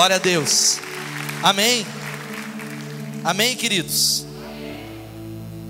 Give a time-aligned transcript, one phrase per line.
[0.00, 0.78] Glória a Deus.
[1.42, 1.86] Amém.
[3.22, 4.24] Amém, queridos.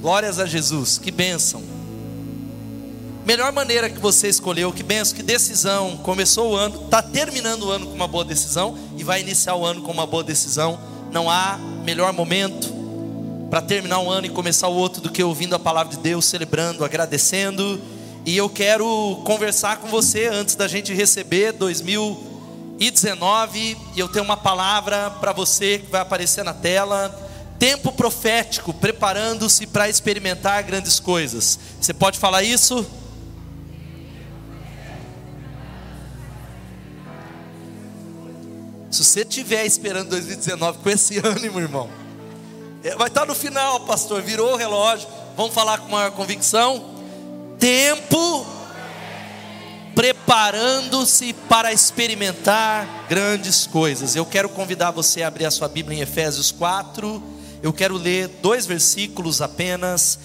[0.00, 0.98] Glórias a Jesus.
[0.98, 1.60] Que bênção.
[3.26, 5.96] Melhor maneira que você escolheu, que benção, que decisão.
[5.96, 9.66] Começou o ano, está terminando o ano com uma boa decisão e vai iniciar o
[9.66, 10.78] ano com uma boa decisão.
[11.10, 12.72] Não há melhor momento
[13.50, 16.24] para terminar um ano e começar o outro do que ouvindo a palavra de Deus,
[16.24, 17.80] celebrando, agradecendo.
[18.24, 22.29] E eu quero conversar com você antes da gente receber 2000
[22.80, 27.14] e 19, e eu tenho uma palavra para você que vai aparecer na tela.
[27.58, 31.58] Tempo profético, preparando-se para experimentar grandes coisas.
[31.78, 32.86] Você pode falar isso?
[38.90, 41.90] Se você estiver esperando 2019 com esse ânimo, irmão,
[42.82, 44.22] é, vai estar no final, pastor.
[44.22, 45.06] Virou o relógio.
[45.36, 46.94] Vamos falar com maior convicção.
[47.58, 48.59] Tempo
[49.94, 54.14] preparando-se para experimentar grandes coisas.
[54.14, 57.22] Eu quero convidar você a abrir a sua Bíblia em Efésios 4.
[57.62, 60.18] Eu quero ler dois versículos apenas.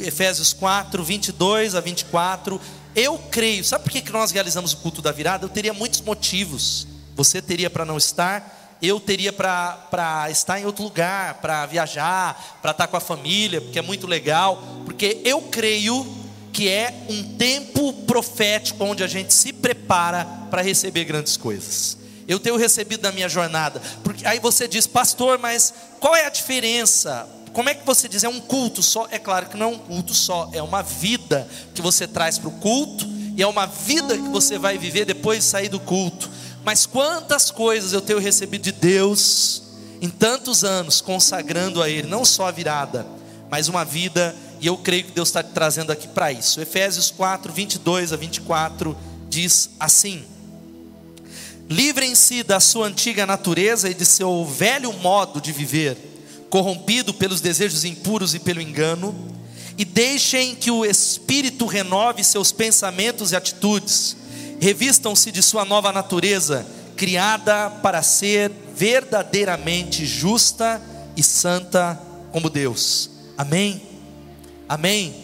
[0.00, 2.60] Efésios 4, 22 a 24.
[2.94, 5.44] Eu creio, sabe por que nós realizamos o culto da virada?
[5.44, 6.86] Eu teria muitos motivos.
[7.14, 12.72] Você teria para não estar, eu teria para estar em outro lugar, para viajar, para
[12.72, 14.62] estar com a família, porque é muito legal.
[14.84, 16.21] Porque eu creio
[16.52, 21.96] que é um tempo profético onde a gente se prepara para receber grandes coisas.
[22.28, 26.30] Eu tenho recebido na minha jornada, porque aí você diz, pastor, mas qual é a
[26.30, 27.26] diferença?
[27.52, 28.22] Como é que você diz?
[28.22, 29.08] É um culto só?
[29.10, 32.48] É claro que não é um culto só, é uma vida que você traz para
[32.48, 36.30] o culto e é uma vida que você vai viver depois de sair do culto.
[36.64, 39.62] Mas quantas coisas eu tenho recebido de Deus
[40.00, 43.06] em tantos anos, consagrando a Ele, não só a virada,
[43.50, 46.60] mas uma vida e eu creio que Deus está te trazendo aqui para isso.
[46.60, 48.96] Efésios 4, 22 a 24
[49.28, 50.22] diz assim:
[51.68, 55.96] Livrem-se da sua antiga natureza e de seu velho modo de viver,
[56.48, 59.12] corrompido pelos desejos impuros e pelo engano,
[59.76, 64.16] e deixem que o Espírito renove seus pensamentos e atitudes.
[64.60, 66.64] Revistam-se de sua nova natureza,
[66.96, 70.80] criada para ser verdadeiramente justa
[71.16, 73.10] e santa como Deus.
[73.36, 73.91] Amém?
[74.68, 75.14] Amém?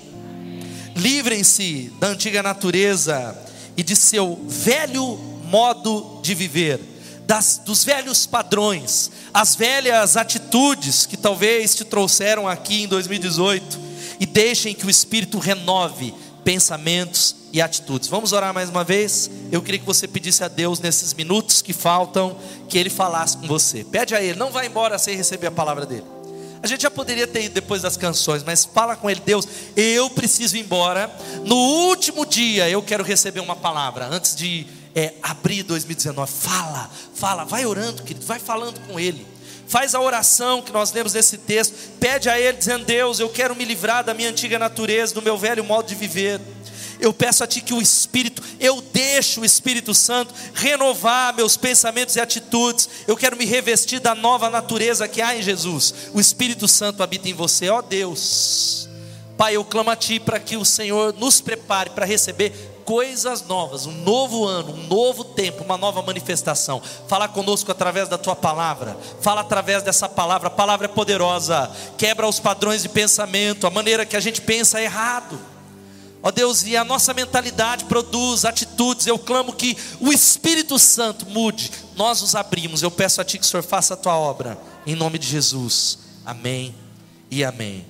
[0.94, 3.36] Livrem-se da antiga natureza
[3.76, 6.80] e de seu velho modo de viver,
[7.26, 13.78] das, dos velhos padrões, as velhas atitudes que talvez te trouxeram aqui em 2018,
[14.20, 16.12] e deixem que o Espírito renove
[16.42, 18.08] pensamentos e atitudes.
[18.08, 19.30] Vamos orar mais uma vez?
[19.52, 22.36] Eu queria que você pedisse a Deus nesses minutos que faltam,
[22.68, 23.84] que Ele falasse com você.
[23.84, 26.17] Pede a Ele, não vá embora sem receber a palavra dele.
[26.62, 29.46] A gente já poderia ter ido depois das canções, mas fala com ele, Deus,
[29.76, 31.10] eu preciso ir embora.
[31.44, 36.30] No último dia eu quero receber uma palavra antes de é, abrir 2019.
[36.30, 39.24] Fala, fala, vai orando, querido, vai falando com ele.
[39.68, 41.74] Faz a oração que nós lemos nesse texto.
[42.00, 45.36] Pede a ele, dizendo: Deus, eu quero me livrar da minha antiga natureza, do meu
[45.36, 46.40] velho modo de viver.
[47.00, 52.16] Eu peço a Ti que o Espírito, eu deixo o Espírito Santo renovar meus pensamentos
[52.16, 52.88] e atitudes.
[53.06, 55.94] Eu quero me revestir da nova natureza que há em Jesus.
[56.12, 58.88] O Espírito Santo habita em você, ó Deus.
[59.36, 62.52] Pai, eu clamo a Ti para que o Senhor nos prepare para receber
[62.84, 66.80] coisas novas, um novo ano, um novo tempo, uma nova manifestação.
[67.06, 68.96] Fala conosco através da tua palavra.
[69.20, 70.48] Fala através dessa palavra.
[70.48, 71.70] A palavra é poderosa.
[71.98, 75.38] Quebra os padrões de pensamento, a maneira que a gente pensa é errado.
[76.22, 79.06] Ó Deus, e a nossa mentalidade produz atitudes.
[79.06, 81.70] Eu clamo que o Espírito Santo mude.
[81.96, 82.82] Nós nos abrimos.
[82.82, 84.58] Eu peço a Ti que o Senhor faça a Tua obra.
[84.86, 85.98] Em nome de Jesus.
[86.24, 86.74] Amém
[87.30, 87.86] e amém.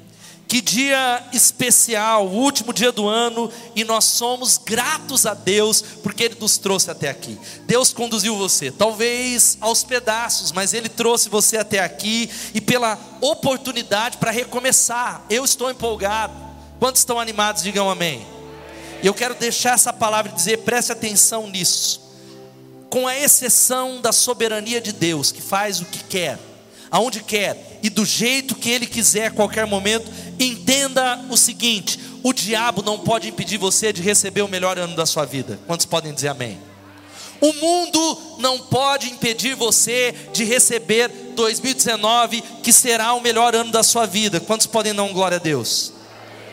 [0.46, 6.24] Que dia especial, o último dia do ano, e nós somos gratos a Deus porque
[6.24, 7.38] Ele nos trouxe até aqui.
[7.66, 14.16] Deus conduziu você, talvez aos pedaços, mas Ele trouxe você até aqui e pela oportunidade
[14.16, 15.22] para recomeçar.
[15.28, 16.47] Eu estou empolgado.
[16.78, 18.26] Quantos estão animados, digam amém.
[19.02, 22.00] E eu quero deixar essa palavra e dizer, preste atenção nisso.
[22.90, 26.38] Com a exceção da soberania de Deus, que faz o que quer,
[26.90, 32.32] aonde quer e do jeito que ele quiser a qualquer momento, entenda o seguinte: o
[32.32, 35.58] diabo não pode impedir você de receber o melhor ano da sua vida.
[35.66, 36.58] Quantos podem dizer amém?
[37.40, 43.82] O mundo não pode impedir você de receber 2019, que será o melhor ano da
[43.82, 44.40] sua vida.
[44.40, 45.92] Quantos podem dar glória a Deus?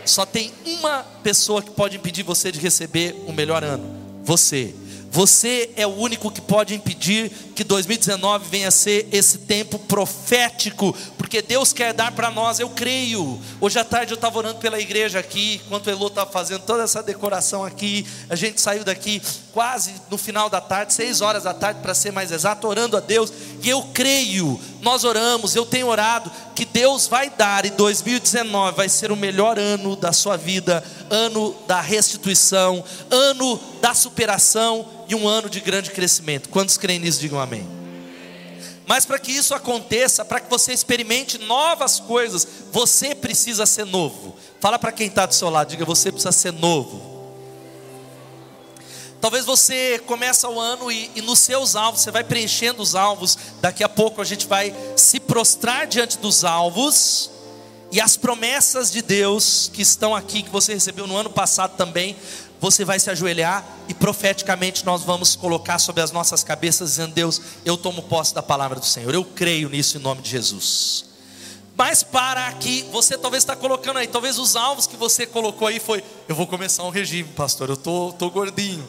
[0.06, 3.84] Só tem uma pessoa que pode impedir você de receber o melhor ano:
[4.24, 4.74] você.
[5.12, 10.94] Você é o único que pode impedir que 2019 venha a ser esse tempo profético,
[11.26, 13.42] porque Deus quer dar para nós, eu creio.
[13.60, 16.84] Hoje à tarde eu estava orando pela igreja aqui, enquanto o Elô estava fazendo toda
[16.84, 19.20] essa decoração aqui, a gente saiu daqui
[19.52, 23.00] quase no final da tarde, seis horas da tarde para ser mais exato, orando a
[23.00, 23.34] Deus,
[23.64, 28.88] e eu creio, nós oramos, eu tenho orado, que Deus vai dar, e 2019 vai
[28.88, 35.28] ser o melhor ano da sua vida, ano da restituição, ano da superação e um
[35.28, 36.50] ano de grande crescimento.
[36.50, 37.75] Quantos creem nisso, digam amém.
[38.88, 44.36] Mas para que isso aconteça, para que você experimente novas coisas, você precisa ser novo.
[44.60, 47.16] Fala para quem está do seu lado, diga: você precisa ser novo.
[49.20, 53.36] Talvez você comece o ano e, e, nos seus alvos, você vai preenchendo os alvos.
[53.60, 57.32] Daqui a pouco a gente vai se prostrar diante dos alvos.
[57.92, 62.16] E as promessas de Deus que estão aqui, que você recebeu no ano passado também,
[62.60, 67.42] você vai se ajoelhar e profeticamente nós vamos colocar sobre as nossas cabeças, dizendo: Deus,
[67.64, 71.06] eu tomo posse da palavra do Senhor, eu creio nisso em nome de Jesus.
[71.78, 75.80] Mas para aqui, você talvez está colocando aí, talvez os alvos que você colocou aí
[75.80, 78.88] foi: eu vou começar um regime, pastor, eu tô, tô gordinho,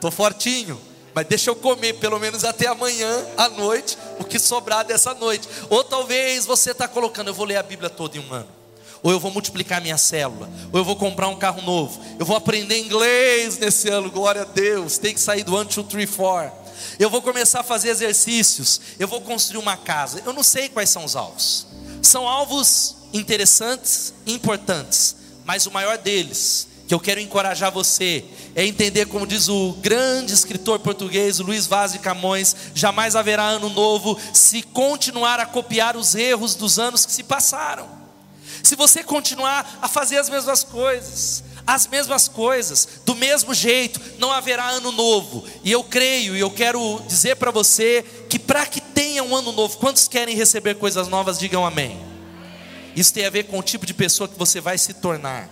[0.00, 0.78] tô fortinho,
[1.14, 5.48] mas deixa eu comer pelo menos até amanhã à noite, o que sobrar dessa noite.
[5.70, 8.61] Ou talvez você está colocando: eu vou ler a Bíblia toda em um ano
[9.02, 12.36] ou eu vou multiplicar minha célula, ou eu vou comprar um carro novo, eu vou
[12.36, 16.62] aprender inglês nesse ano, glória a Deus, tem que sair do 1, 2, 3, 4.
[16.98, 20.22] Eu vou começar a fazer exercícios, eu vou construir uma casa.
[20.24, 21.66] Eu não sei quais são os alvos.
[22.00, 28.24] São alvos interessantes, importantes, mas o maior deles, que eu quero encorajar você,
[28.54, 33.68] é entender, como diz o grande escritor português Luiz Vaz de Camões: jamais haverá ano
[33.68, 38.01] novo se continuar a copiar os erros dos anos que se passaram.
[38.62, 44.32] Se você continuar a fazer as mesmas coisas, as mesmas coisas, do mesmo jeito, não
[44.32, 45.44] haverá ano novo.
[45.62, 49.52] E eu creio e eu quero dizer para você que para que tenha um ano
[49.52, 52.00] novo, quantos querem receber coisas novas, digam amém.
[52.94, 55.48] Isso tem a ver com o tipo de pessoa que você vai se tornar.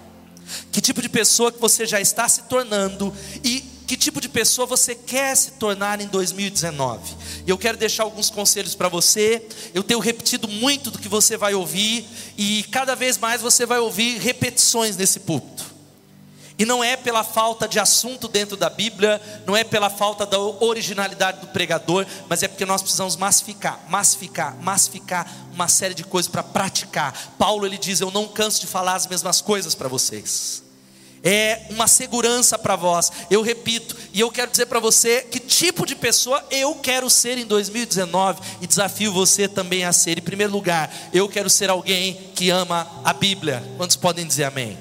[0.72, 3.14] Que tipo de pessoa que você já está se tornando
[3.44, 7.12] e que tipo de pessoa você quer se tornar em 2019.
[7.44, 9.44] E eu quero deixar alguns conselhos para você.
[9.74, 12.06] Eu tenho repetido muito do que você vai ouvir,
[12.38, 15.64] e cada vez mais você vai ouvir repetições nesse púlpito.
[16.56, 20.38] E não é pela falta de assunto dentro da Bíblia, não é pela falta da
[20.38, 26.30] originalidade do pregador, mas é porque nós precisamos massificar, massificar, massificar uma série de coisas
[26.30, 27.34] para praticar.
[27.36, 30.69] Paulo ele diz: Eu não canso de falar as mesmas coisas para vocês
[31.22, 33.10] é uma segurança para vós.
[33.30, 37.38] Eu repito, e eu quero dizer para você que tipo de pessoa eu quero ser
[37.38, 40.18] em 2019 e desafio você também a ser.
[40.18, 43.62] Em primeiro lugar, eu quero ser alguém que ama a Bíblia.
[43.76, 44.78] Quantos podem dizer amém?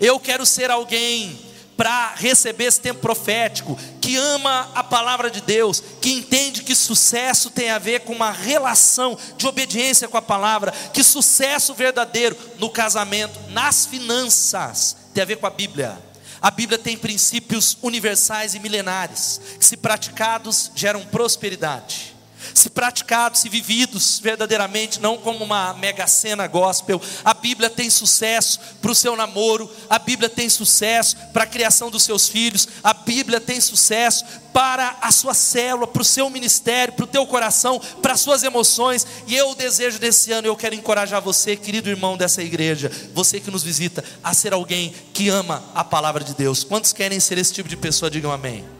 [0.00, 1.38] Eu quero ser alguém
[1.76, 7.50] para receber esse tempo profético, que ama a palavra de Deus, que entende que sucesso
[7.50, 12.70] tem a ver com uma relação de obediência com a palavra, que sucesso verdadeiro no
[12.70, 15.98] casamento, nas finanças, tem a ver com a Bíblia.
[16.40, 22.13] A Bíblia tem princípios universais e milenares, que, se praticados, geram prosperidade
[22.52, 27.00] se praticados, se vividos verdadeiramente, não como uma mega cena gospel.
[27.24, 31.90] A Bíblia tem sucesso para o seu namoro, a Bíblia tem sucesso para a criação
[31.90, 36.94] dos seus filhos, a Bíblia tem sucesso para a sua célula, para o seu ministério,
[36.94, 39.04] para o teu coração, para as suas emoções.
[39.26, 43.50] E eu desejo desse ano, eu quero encorajar você, querido irmão dessa igreja, você que
[43.50, 46.62] nos visita, a ser alguém que ama a palavra de Deus.
[46.62, 48.10] Quantos querem ser esse tipo de pessoa?
[48.10, 48.73] Digam amém.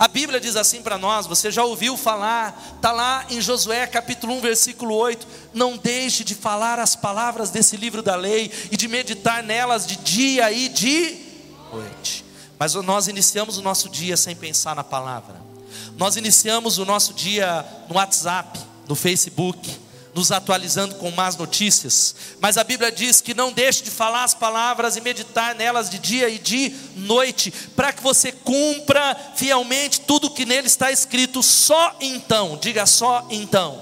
[0.00, 4.32] A Bíblia diz assim para nós, você já ouviu falar, está lá em Josué capítulo
[4.32, 8.88] 1, versículo 8: Não deixe de falar as palavras desse livro da lei e de
[8.88, 11.18] meditar nelas de dia e de
[11.70, 12.24] noite.
[12.58, 15.36] Mas nós iniciamos o nosso dia sem pensar na palavra,
[15.98, 19.78] nós iniciamos o nosso dia no WhatsApp, no Facebook,
[20.14, 24.34] nos atualizando com más notícias, mas a Bíblia diz que não deixe de falar as
[24.34, 30.30] palavras e meditar nelas de dia e de noite, para que você cumpra fielmente tudo
[30.30, 33.80] que nele está escrito, só então, diga só então,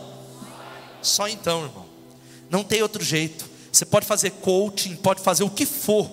[1.00, 1.86] só então, irmão,
[2.50, 3.48] não tem outro jeito.
[3.70, 6.10] Você pode fazer coaching, pode fazer o que for,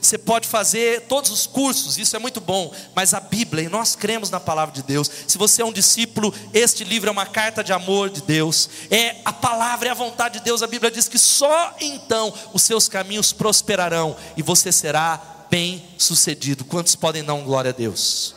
[0.00, 3.96] você pode fazer todos os cursos, isso é muito bom, mas a Bíblia, e nós
[3.96, 5.10] cremos na palavra de Deus.
[5.26, 9.16] Se você é um discípulo, este livro é uma carta de amor de Deus, é
[9.24, 10.62] a palavra, é a vontade de Deus.
[10.62, 16.64] A Bíblia diz que só então os seus caminhos prosperarão e você será bem sucedido.
[16.64, 18.34] Quantos podem dar um glória a Deus?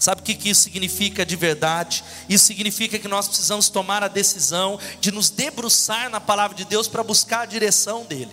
[0.00, 2.02] Sabe o que isso significa de verdade?
[2.26, 6.88] Isso significa que nós precisamos tomar a decisão de nos debruçar na palavra de Deus
[6.88, 8.30] para buscar a direção dEle.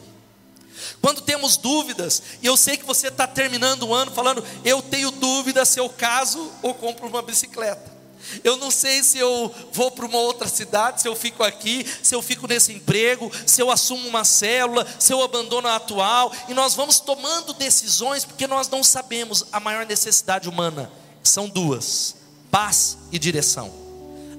[1.02, 5.12] Quando temos dúvidas, e eu sei que você está terminando o ano falando, eu tenho
[5.12, 7.98] dúvida se eu caso ou compro uma bicicleta.
[8.44, 12.14] Eu não sei se eu vou para uma outra cidade, se eu fico aqui, se
[12.14, 16.32] eu fico nesse emprego, se eu assumo uma célula, se eu abandono a atual.
[16.50, 20.92] E nós vamos tomando decisões porque nós não sabemos a maior necessidade humana.
[21.24, 22.16] São duas:
[22.52, 23.72] paz e direção.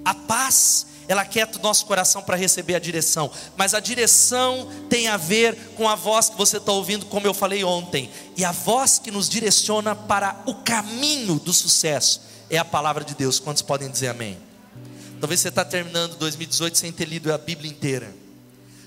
[0.04, 5.08] A paz ela quieta o nosso coração para receber a direção, mas a direção tem
[5.08, 8.52] a ver com a voz que você está ouvindo, como eu falei ontem, e a
[8.52, 13.40] voz que nos direciona para o caminho do sucesso é a palavra de Deus.
[13.40, 14.38] Quantos podem dizer amém?
[15.18, 18.14] Talvez você está terminando 2018 sem ter lido a Bíblia inteira.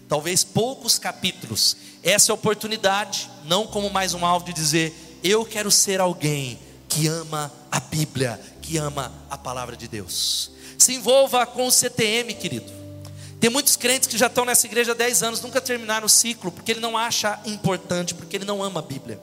[0.08, 1.76] Talvez poucos capítulos.
[2.04, 6.60] Essa é a oportunidade, não como mais um alvo de dizer, eu quero ser alguém
[6.88, 10.52] que ama a Bíblia, que ama a palavra de Deus.
[10.82, 12.66] Se envolva com o CTM, querido.
[13.40, 16.52] Tem muitos crentes que já estão nessa igreja há 10 anos, nunca terminaram o ciclo,
[16.52, 19.22] porque ele não acha importante, porque ele não ama a Bíblia.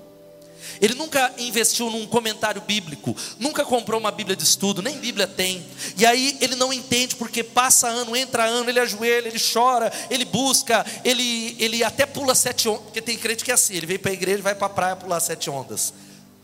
[0.81, 5.67] Ele nunca investiu num comentário bíblico, nunca comprou uma Bíblia de estudo, nem Bíblia tem.
[5.97, 10.25] E aí ele não entende porque passa ano, entra ano, ele ajoelha, ele chora, ele
[10.25, 13.99] busca, ele, ele até pula sete ondas, porque tem crente que é assim, ele vem
[13.99, 15.93] para a igreja e vai para a praia pular sete ondas.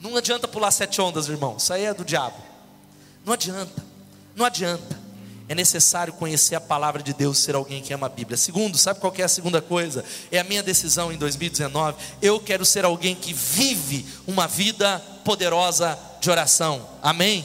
[0.01, 2.43] Não adianta pular sete ondas, irmão, isso aí é do diabo.
[3.25, 3.85] Não adianta,
[4.35, 5.04] não adianta
[5.49, 8.37] é necessário conhecer a palavra de Deus, ser alguém que ama a Bíblia.
[8.37, 10.05] Segundo, sabe qual é a segunda coisa?
[10.33, 11.99] É a minha decisão em 2019.
[12.23, 16.89] Eu quero ser alguém que vive uma vida poderosa de oração.
[17.03, 17.45] Amém?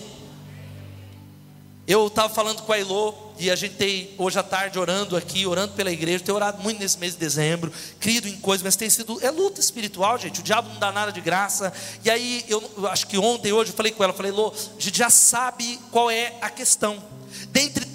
[1.86, 5.48] Eu estava falando com a Ilô e a gente tem hoje à tarde orando aqui,
[5.48, 8.90] orando pela igreja, tenho orado muito nesse mês de dezembro, crido em coisas, mas tem
[8.90, 12.62] sido, é luta espiritual, gente, o diabo não dá nada de graça, e aí eu
[12.92, 16.12] acho que ontem, hoje eu falei com ela, falei, Lô, a gente já sabe qual
[16.12, 17.02] é a questão,
[17.48, 17.89] dentre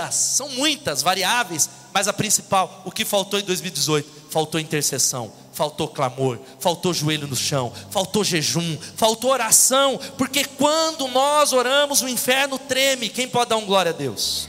[0.00, 4.20] tantas, são muitas variáveis, mas a principal, o que faltou em 2018?
[4.30, 11.52] Faltou intercessão, faltou clamor, faltou joelho no chão, faltou jejum, faltou oração, porque quando nós
[11.52, 13.08] oramos, o inferno treme.
[13.08, 14.48] Quem pode dar um glória a Deus?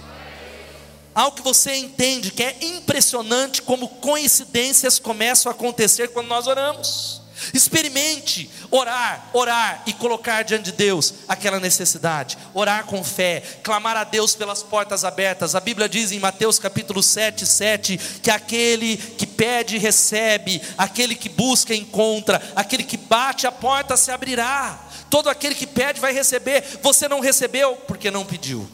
[1.13, 7.21] Algo que você entende que é impressionante como coincidências começam a acontecer quando nós oramos.
[7.54, 12.38] Experimente orar, orar e colocar diante de Deus aquela necessidade.
[12.54, 15.56] Orar com fé, clamar a Deus pelas portas abertas.
[15.56, 21.30] A Bíblia diz em Mateus capítulo 7, 7 que aquele que pede recebe, aquele que
[21.30, 24.80] busca encontra, aquele que bate a porta se abrirá.
[25.10, 26.64] Todo aquele que pede vai receber.
[26.82, 28.70] Você não recebeu porque não pediu.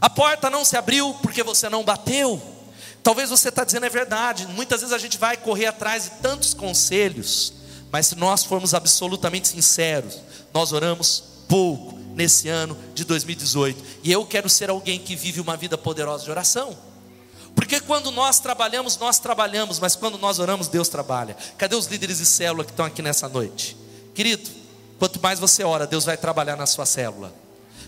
[0.00, 2.40] A porta não se abriu porque você não bateu.
[3.02, 4.46] Talvez você está dizendo é verdade.
[4.46, 7.61] Muitas vezes a gente vai correr atrás de tantos conselhos
[7.92, 10.18] mas se nós formos absolutamente sinceros,
[10.52, 14.00] nós oramos pouco nesse ano de 2018.
[14.02, 16.74] E eu quero ser alguém que vive uma vida poderosa de oração.
[17.54, 21.36] Porque quando nós trabalhamos, nós trabalhamos, mas quando nós oramos, Deus trabalha.
[21.58, 23.76] Cadê os líderes de célula que estão aqui nessa noite?
[24.14, 24.48] Querido,
[24.98, 27.30] quanto mais você ora, Deus vai trabalhar na sua célula.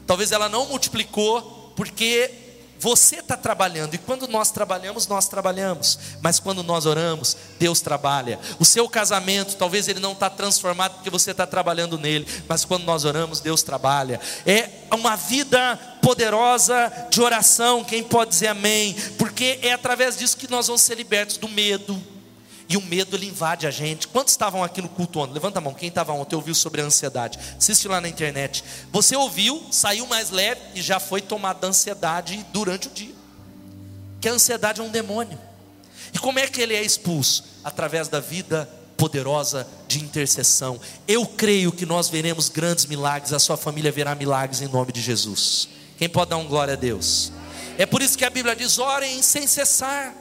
[0.07, 2.31] Talvez ela não multiplicou, porque
[2.79, 8.39] você está trabalhando, e quando nós trabalhamos, nós trabalhamos, mas quando nós oramos, Deus trabalha.
[8.59, 12.85] O seu casamento, talvez ele não está transformado porque você está trabalhando nele, mas quando
[12.85, 14.21] nós oramos, Deus trabalha.
[14.47, 18.95] É uma vida poderosa de oração, quem pode dizer amém?
[19.19, 22.14] Porque é através disso que nós vamos ser libertos do medo
[22.69, 24.09] e o medo ele invade a gente.
[24.09, 25.35] Quantos estavam aqui no culto ontem?
[25.35, 25.75] Levanta a mão.
[25.75, 27.39] Quem estava ontem ouviu sobre a ansiedade?
[27.59, 28.65] Assiste lá na internet.
[28.91, 33.15] Você ouviu, saiu mais leve e já foi tomado da ansiedade durante o dia.
[34.21, 35.39] Que a ansiedade é um demônio.
[36.13, 37.45] E como é que ele é expulso?
[37.63, 40.81] Através da vida poderosa de intercessão.
[41.07, 45.01] Eu creio que nós veremos grandes milagres, a sua família verá milagres em nome de
[45.01, 45.69] Jesus.
[45.99, 47.33] Quem pode dar um glória a Deus?
[47.77, 50.15] É por isso que a Bíblia diz: orem sem cessar,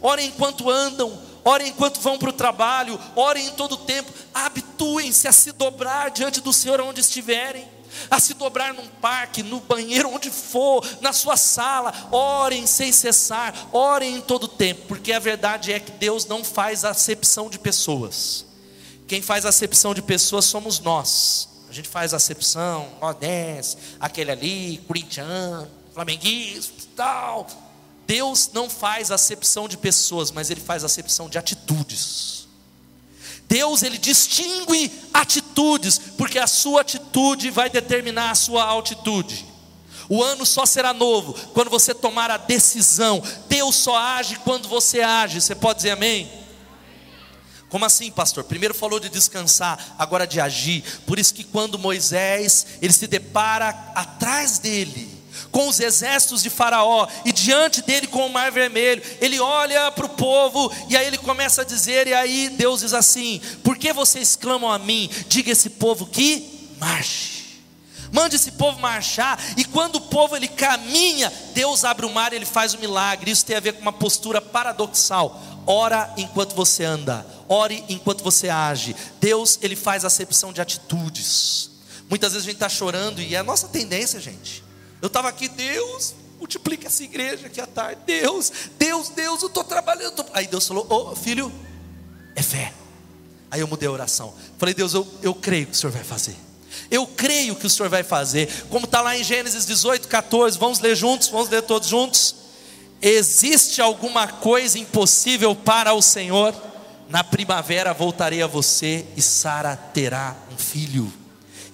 [0.00, 1.18] orem enquanto andam,
[1.48, 6.10] orem enquanto vão para o trabalho, orem em todo o tempo, habituem-se a se dobrar
[6.10, 7.66] diante do Senhor onde estiverem,
[8.10, 13.54] a se dobrar num parque, no banheiro, onde for, na sua sala, orem sem cessar,
[13.72, 17.58] orem em todo o tempo, porque a verdade é que Deus não faz acepção de
[17.58, 18.44] pessoas,
[19.06, 21.48] quem faz acepção de pessoas somos nós.
[21.70, 23.14] A gente faz acepção, ó,
[24.00, 27.46] aquele ali, corintiano, flamenguista, tal.
[28.08, 32.48] Deus não faz acepção de pessoas, mas Ele faz acepção de atitudes.
[33.46, 39.46] Deus ele distingue atitudes, porque a sua atitude vai determinar a sua altitude.
[40.06, 43.22] O ano só será novo quando você tomar a decisão.
[43.48, 45.40] Deus só age quando você age.
[45.40, 46.30] Você pode dizer amém?
[47.70, 48.44] Como assim, pastor?
[48.44, 50.82] Primeiro falou de descansar, agora de agir.
[51.06, 55.17] Por isso que quando Moisés ele se depara atrás dele,
[55.50, 59.02] com os exércitos de Faraó e diante dele com o mar vermelho.
[59.20, 62.94] Ele olha para o povo e aí ele começa a dizer, e aí Deus diz
[62.94, 65.10] assim: Por que vocês clamam a mim?
[65.28, 67.38] Diga esse povo que marche.
[68.12, 72.36] Mande esse povo marchar, e quando o povo ele caminha, Deus abre o mar e
[72.36, 73.30] ele faz o milagre.
[73.30, 75.40] Isso tem a ver com uma postura paradoxal.
[75.66, 78.96] Ora enquanto você anda, ore enquanto você age.
[79.20, 81.70] Deus ele faz acepção de atitudes.
[82.08, 84.64] Muitas vezes a gente está chorando e é a nossa tendência, gente.
[85.00, 88.00] Eu estava aqui, Deus, multiplica essa igreja aqui à tarde.
[88.06, 90.24] Deus, Deus, Deus, eu estou trabalhando.
[90.32, 91.52] Aí Deus falou: Ô oh, filho,
[92.34, 92.72] é fé.
[93.50, 94.34] Aí eu mudei a oração.
[94.58, 96.36] Falei, Deus, eu, eu creio que o Senhor vai fazer.
[96.90, 98.48] Eu creio que o Senhor vai fazer.
[98.68, 100.58] Como está lá em Gênesis 18, 14.
[100.58, 101.28] Vamos ler juntos?
[101.28, 102.34] Vamos ler todos juntos?
[103.00, 106.54] Existe alguma coisa impossível para o Senhor?
[107.08, 111.10] Na primavera voltarei a você e Sara terá um filho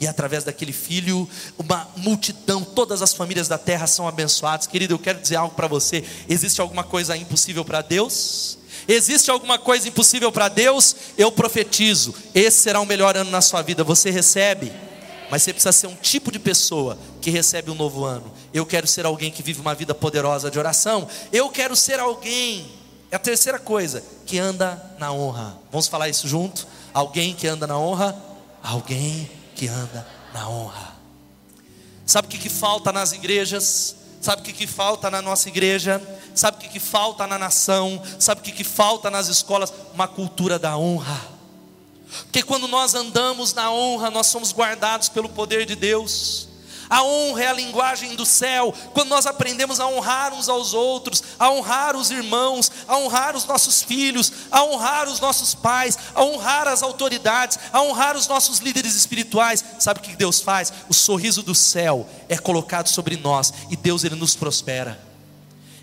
[0.00, 4.66] e através daquele filho, uma multidão, todas as famílias da terra são abençoadas.
[4.66, 8.58] Querido, eu quero dizer algo para você: existe alguma coisa impossível para Deus?
[8.86, 10.94] Existe alguma coisa impossível para Deus?
[11.16, 13.84] Eu profetizo: esse será o melhor ano na sua vida.
[13.84, 14.72] Você recebe,
[15.30, 18.30] mas você precisa ser um tipo de pessoa que recebe um novo ano.
[18.52, 21.08] Eu quero ser alguém que vive uma vida poderosa de oração.
[21.32, 22.66] Eu quero ser alguém,
[23.10, 25.56] é a terceira coisa, que anda na honra.
[25.70, 26.66] Vamos falar isso junto?
[26.92, 28.16] Alguém que anda na honra?
[28.62, 30.94] Alguém que anda na honra.
[32.06, 33.96] Sabe o que, que falta nas igrejas?
[34.20, 36.02] Sabe o que, que falta na nossa igreja?
[36.34, 38.02] Sabe o que, que falta na nação?
[38.18, 39.72] Sabe o que, que falta nas escolas?
[39.92, 41.20] Uma cultura da honra.
[42.24, 46.48] Porque quando nós andamos na honra, nós somos guardados pelo poder de Deus.
[46.88, 48.74] A honra é a linguagem do céu.
[48.92, 53.44] Quando nós aprendemos a honrar uns aos outros, a honrar os irmãos, a honrar os
[53.44, 58.58] nossos filhos, a honrar os nossos pais, a honrar as autoridades, a honrar os nossos
[58.58, 60.72] líderes espirituais, sabe o que Deus faz?
[60.88, 65.13] O sorriso do céu é colocado sobre nós e Deus ele nos prospera.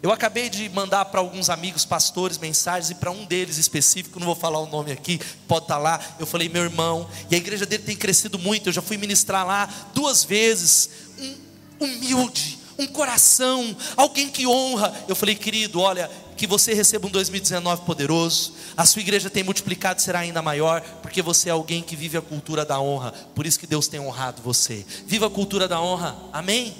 [0.01, 4.25] Eu acabei de mandar para alguns amigos pastores mensagens e para um deles específico, não
[4.25, 6.01] vou falar o nome aqui, pode estar tá lá.
[6.17, 8.69] Eu falei, meu irmão, e a igreja dele tem crescido muito.
[8.69, 10.89] Eu já fui ministrar lá duas vezes.
[11.19, 11.51] Um,
[11.85, 14.91] humilde, um coração, alguém que honra.
[15.07, 18.53] Eu falei, querido, olha, que você receba um 2019 poderoso.
[18.75, 22.21] A sua igreja tem multiplicado será ainda maior, porque você é alguém que vive a
[22.21, 23.11] cultura da honra.
[23.35, 24.83] Por isso que Deus tem honrado você.
[25.05, 26.17] Viva a cultura da honra.
[26.33, 26.75] Amém?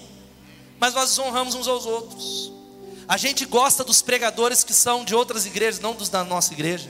[0.80, 2.61] Mas nós honramos uns aos outros.
[3.12, 6.90] A gente gosta dos pregadores que são de outras igrejas, não dos da nossa igreja.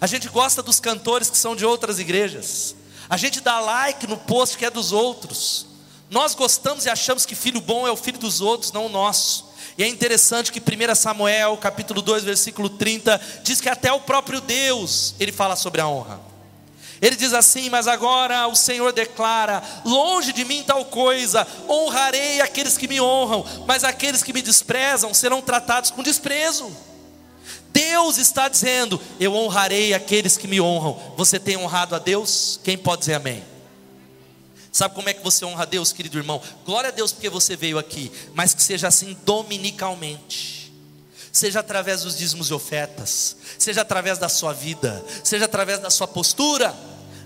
[0.00, 2.74] A gente gosta dos cantores que são de outras igrejas.
[3.06, 5.66] A gente dá like no post que é dos outros.
[6.08, 9.44] Nós gostamos e achamos que filho bom é o filho dos outros, não o nosso.
[9.76, 14.40] E é interessante que 1 Samuel, capítulo 2, versículo 30, diz que até o próprio
[14.40, 16.27] Deus, ele fala sobre a honra.
[17.00, 22.76] Ele diz assim: Mas agora o Senhor declara: Longe de mim tal coisa, honrarei aqueles
[22.76, 26.70] que me honram, mas aqueles que me desprezam serão tratados com desprezo.
[27.70, 30.98] Deus está dizendo: Eu honrarei aqueles que me honram.
[31.16, 32.58] Você tem honrado a Deus?
[32.64, 33.44] Quem pode dizer amém?
[34.70, 36.40] Sabe como é que você honra a Deus, querido irmão?
[36.64, 40.57] Glória a Deus porque você veio aqui, mas que seja assim dominicalmente
[41.32, 46.08] seja através dos dízimos e ofertas, seja através da sua vida, seja através da sua
[46.08, 46.74] postura.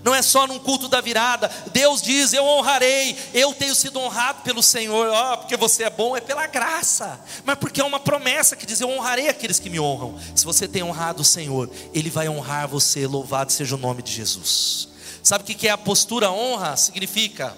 [0.03, 1.49] Não é só num culto da virada.
[1.71, 3.17] Deus diz: Eu honrarei.
[3.33, 5.07] Eu tenho sido honrado pelo Senhor.
[5.07, 7.19] Oh, porque você é bom, é pela graça.
[7.45, 10.19] Mas porque é uma promessa que diz: Eu honrarei aqueles que me honram.
[10.35, 13.07] Se você tem honrado o Senhor, Ele vai honrar você.
[13.07, 14.89] Louvado seja o nome de Jesus.
[15.23, 16.75] Sabe o que é a postura honra?
[16.75, 17.55] Significa.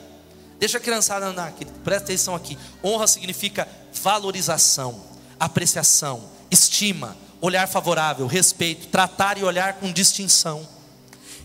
[0.59, 1.65] Deixa a criançada andar aqui.
[1.65, 2.57] Presta atenção aqui.
[2.83, 5.01] Honra significa valorização,
[5.39, 6.23] apreciação,
[6.55, 10.67] estima, olhar favorável, respeito, tratar e olhar com distinção.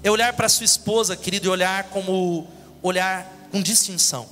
[0.02, 2.48] É olhar para sua esposa, querido, e olhar como
[2.82, 4.26] olhar com distinção.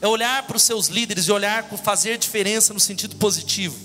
[0.00, 3.76] É olhar para os seus líderes e olhar com fazer diferença no sentido positivo.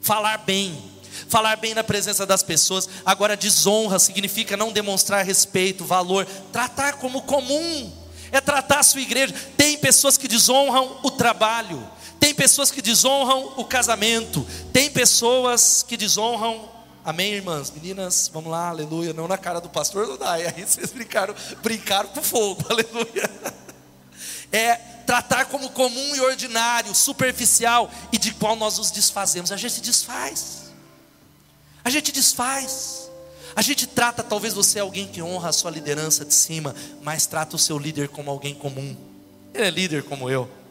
[0.00, 0.82] Falar bem,
[1.28, 2.88] falar bem na presença das pessoas.
[3.04, 7.92] Agora, desonra significa não demonstrar respeito, valor, tratar como comum.
[8.30, 9.34] É tratar a sua igreja.
[9.58, 11.86] Tem pessoas que desonram o trabalho,
[12.22, 16.70] tem pessoas que desonram o casamento, tem pessoas que desonram.
[17.04, 17.68] Amém, irmãs?
[17.72, 19.12] Meninas, vamos lá, aleluia.
[19.12, 20.38] Não na cara do pastor, não dá.
[20.40, 23.28] E aí vocês brincaram, brincaram com fogo, aleluia.
[24.52, 29.50] É tratar como comum e ordinário, superficial e de qual nós nos desfazemos.
[29.50, 30.70] A gente desfaz.
[31.84, 33.10] A gente desfaz.
[33.56, 37.26] A gente trata, talvez você é alguém que honra a sua liderança de cima, mas
[37.26, 38.96] trata o seu líder como alguém comum.
[39.52, 40.61] Ele é líder como eu.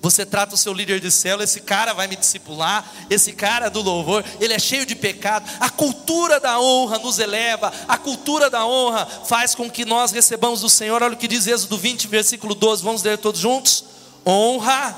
[0.00, 3.80] Você trata o seu líder de célula, esse cara vai me discipular, esse cara do
[3.80, 5.48] louvor, ele é cheio de pecado.
[5.60, 10.60] A cultura da honra nos eleva, a cultura da honra faz com que nós recebamos
[10.60, 11.02] do Senhor.
[11.02, 13.84] Olha o que diz Êxodo 20, versículo 12, vamos ler todos juntos?
[14.26, 14.94] Honra,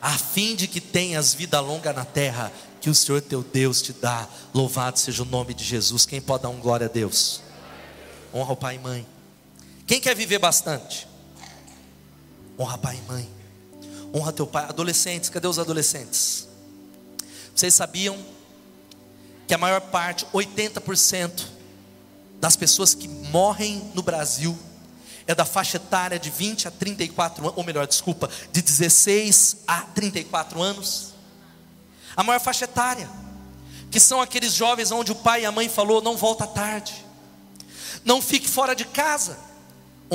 [0.00, 3.94] a fim de que tenhas vida longa na terra, que o Senhor teu Deus te
[3.94, 4.28] dá.
[4.52, 6.04] Louvado seja o nome de Jesus.
[6.04, 7.40] Quem pode dar um glória a Deus?
[8.34, 9.06] Honra o pai e mãe.
[9.86, 11.08] Quem quer viver bastante?
[12.58, 13.30] Honra pai e mãe.
[14.14, 14.64] Honra teu pai.
[14.64, 16.48] Adolescentes, cadê os adolescentes?
[17.54, 18.16] Vocês sabiam
[19.46, 21.46] que a maior parte, 80%
[22.40, 24.58] das pessoas que morrem no Brasil
[25.26, 29.80] é da faixa etária de 20 a 34 anos, ou melhor, desculpa, de 16 a
[29.82, 31.14] 34 anos.
[32.16, 33.08] A maior faixa etária,
[33.90, 36.94] que são aqueles jovens onde o pai e a mãe falou: não volta tarde,
[38.04, 39.38] não fique fora de casa.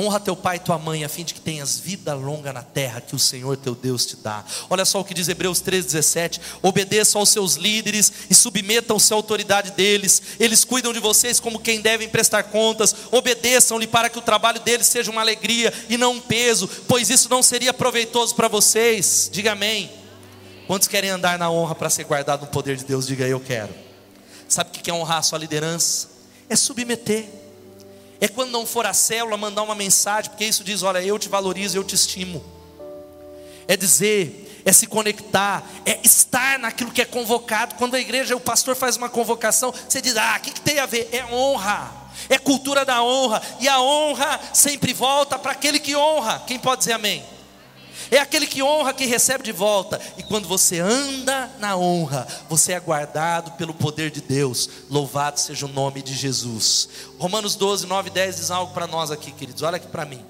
[0.00, 3.02] Honra teu pai e tua mãe, a fim de que tenhas vida longa na terra
[3.02, 4.42] que o Senhor teu Deus te dá.
[4.70, 9.72] Olha só o que diz Hebreus 3,17: obedeçam aos seus líderes e submetam-se à autoridade
[9.72, 10.22] deles.
[10.40, 12.96] Eles cuidam de vocês como quem devem prestar contas.
[13.10, 17.28] Obedeçam-lhe para que o trabalho deles seja uma alegria e não um peso, pois isso
[17.28, 19.28] não seria proveitoso para vocês.
[19.30, 19.90] Diga amém.
[20.66, 23.06] Quantos querem andar na honra para ser guardado no poder de Deus?
[23.06, 23.74] Diga eu quero.
[24.48, 26.08] Sabe o que é honrar a sua liderança?
[26.48, 27.39] É submeter
[28.20, 31.28] é quando não for a célula mandar uma mensagem, porque isso diz: olha, eu te
[31.28, 32.44] valorizo, eu te estimo.
[33.66, 37.76] É dizer, é se conectar, é estar naquilo que é convocado.
[37.76, 40.78] Quando a igreja, o pastor faz uma convocação, você diz: ah, o que, que tem
[40.78, 41.08] a ver?
[41.12, 41.90] É honra,
[42.28, 46.42] é cultura da honra, e a honra sempre volta para aquele que honra.
[46.46, 47.24] Quem pode dizer amém?
[48.10, 50.00] É aquele que honra que recebe de volta.
[50.16, 54.68] E quando você anda na honra, você é guardado pelo poder de Deus.
[54.88, 56.88] Louvado seja o nome de Jesus.
[57.18, 59.62] Romanos 12, 9 e 10 diz algo para nós aqui, queridos.
[59.62, 60.24] Olha aqui para mim.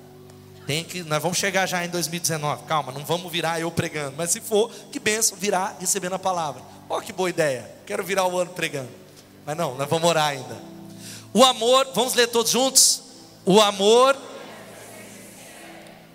[0.67, 2.65] Tem que, nós vamos chegar já em 2019.
[2.65, 4.15] Calma, não vamos virar eu pregando.
[4.17, 6.63] Mas se for, que benção virar recebendo a palavra.
[6.89, 7.71] Olha que boa ideia.
[7.87, 8.89] Quero virar o ano pregando.
[9.45, 10.57] Mas não, nós vamos orar ainda.
[11.33, 13.03] O amor, vamos ler todos juntos?
[13.45, 14.17] O amor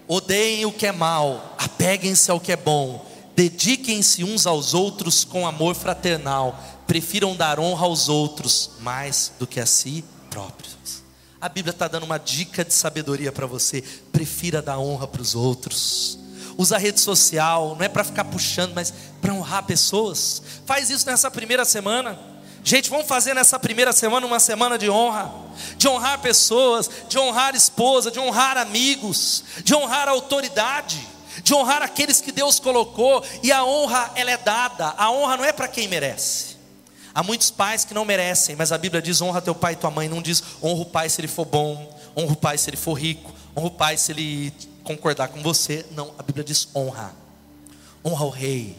[0.08, 5.48] Odeiem o que é mal, apeguem-se ao que é bom, dediquem-se uns aos outros com
[5.48, 11.04] amor fraternal, prefiram dar honra aos outros mais do que a si próprios.
[11.42, 15.36] A Bíblia está dando uma dica de sabedoria para você: prefira dar honra para os
[15.36, 16.18] outros.
[16.58, 20.42] Usa a rede social, não é para ficar puxando, mas para honrar pessoas.
[20.66, 22.18] Faz isso nessa primeira semana.
[22.64, 25.32] Gente, vamos fazer nessa primeira semana uma semana de honra,
[25.78, 31.00] de honrar pessoas, de honrar esposa, de honrar amigos, de honrar autoridade,
[31.44, 34.94] de honrar aqueles que Deus colocou, e a honra ela é dada.
[34.98, 36.56] A honra não é para quem merece.
[37.14, 39.90] Há muitos pais que não merecem, mas a Bíblia diz: honra teu pai e tua
[39.90, 40.10] mãe.
[40.10, 42.94] Não diz honra o pai se ele for bom, honra o pai se ele for
[42.94, 45.86] rico, honra o pai se ele concordar com você.
[45.92, 47.14] Não, a Bíblia diz honra.
[48.04, 48.78] Honra o rei,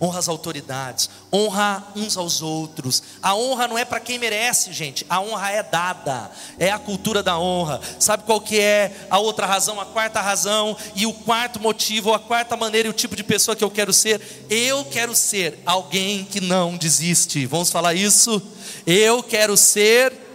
[0.00, 3.02] honra as autoridades, honra uns aos outros.
[3.22, 5.06] A honra não é para quem merece, gente.
[5.08, 6.30] A honra é dada.
[6.58, 7.80] É a cultura da honra.
[7.98, 12.18] Sabe qual que é a outra razão, a quarta razão e o quarto motivo, a
[12.18, 14.46] quarta maneira e o tipo de pessoa que eu quero ser?
[14.50, 17.46] Eu quero ser alguém que não desiste.
[17.46, 18.42] Vamos falar isso?
[18.86, 20.30] Eu quero ser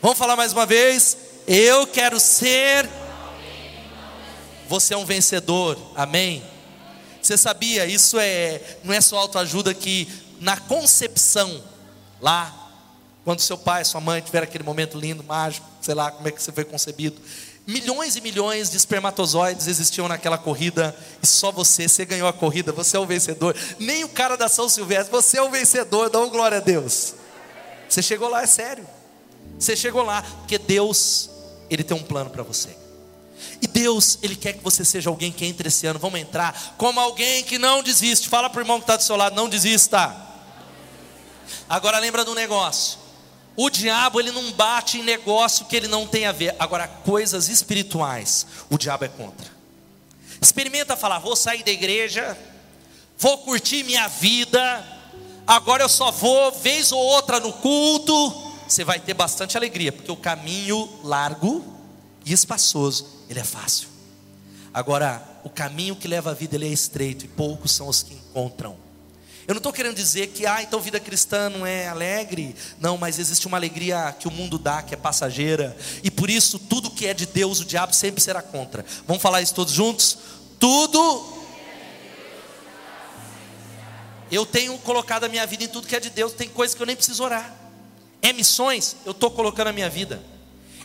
[0.00, 1.16] Vamos falar mais uma vez?
[1.46, 2.88] Eu quero ser
[4.68, 5.76] Você é um vencedor.
[5.96, 6.42] Amém.
[7.20, 7.86] Você sabia?
[7.86, 10.08] Isso é não é só autoajuda que
[10.40, 11.62] na concepção
[12.20, 12.54] lá,
[13.24, 16.42] quando seu pai, sua mãe tiver aquele momento lindo, mágico, sei lá como é que
[16.42, 17.20] você foi concebido,
[17.66, 22.72] milhões e milhões de espermatozoides existiam naquela corrida e só você, você ganhou a corrida,
[22.72, 23.54] você é o vencedor.
[23.78, 27.14] Nem o cara da São Silvestre, você é o vencedor, dá uma glória a Deus.
[27.86, 28.86] Você chegou lá, é sério.
[29.58, 31.28] Você chegou lá, porque Deus,
[31.68, 32.70] Ele tem um plano para você.
[33.60, 35.98] E Deus, Ele quer que você seja alguém que entre esse ano.
[35.98, 38.28] Vamos entrar como alguém que não desiste.
[38.28, 40.14] Fala para o irmão que está do seu lado: não desista.
[41.68, 42.98] Agora lembra do negócio.
[43.56, 46.54] O diabo ele não bate em negócio que ele não tem a ver.
[46.58, 49.50] Agora coisas espirituais, o diabo é contra.
[50.40, 52.38] Experimenta falar: vou sair da igreja,
[53.18, 54.86] vou curtir minha vida.
[55.46, 58.48] Agora eu só vou vez ou outra no culto.
[58.68, 61.77] Você vai ter bastante alegria, porque o caminho largo
[62.28, 63.88] e espaçoso ele é fácil.
[64.72, 68.14] Agora, o caminho que leva à vida ele é estreito e poucos são os que
[68.14, 68.76] encontram.
[69.46, 72.54] Eu não estou querendo dizer que, ah, então vida cristã não é alegre.
[72.78, 75.74] Não, mas existe uma alegria que o mundo dá, que é passageira.
[76.04, 78.84] E por isso, tudo que é de Deus, o diabo sempre será contra.
[79.06, 80.18] Vamos falar isso todos juntos?
[80.60, 81.38] Tudo.
[84.30, 86.34] Eu tenho colocado a minha vida em tudo que é de Deus.
[86.34, 87.50] Tem coisas que eu nem preciso orar.
[88.20, 90.22] É missões, eu estou colocando a minha vida.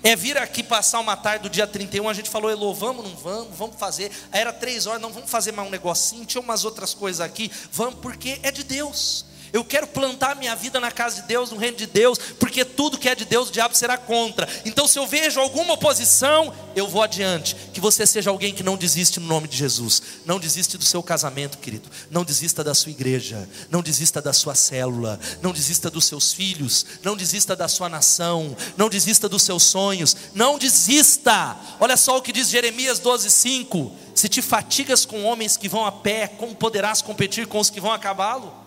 [0.04, 3.16] É vir aqui passar uma tarde do dia 31, a gente falou, Elô, vamos, não
[3.16, 4.12] vamos, vamos fazer.
[4.34, 7.50] Aí era três horas, não, vamos fazer mais um negocinho, tinha umas outras coisas aqui,
[7.72, 9.26] vamos, porque é de Deus.
[9.54, 12.98] Eu quero plantar minha vida na casa de Deus, no reino de Deus, porque tudo
[12.98, 14.50] que é de Deus, o diabo será contra.
[14.66, 17.56] Então, se eu vejo alguma oposição, eu vou adiante.
[17.72, 20.02] Que você seja alguém que não desiste no nome de Jesus.
[20.26, 21.88] Não desiste do seu casamento, querido.
[22.10, 23.48] Não desista da sua igreja.
[23.70, 25.20] Não desista da sua célula.
[25.40, 26.84] Não desista dos seus filhos.
[27.04, 28.58] Não desista da sua nação.
[28.76, 30.18] Não desista dos seus sonhos.
[30.34, 31.56] Não desista.
[31.80, 33.92] Olha só o que diz Jeremias 12:5.
[34.16, 37.80] Se te fatigas com homens que vão a pé, como poderás competir com os que
[37.80, 38.63] vão a cavalo?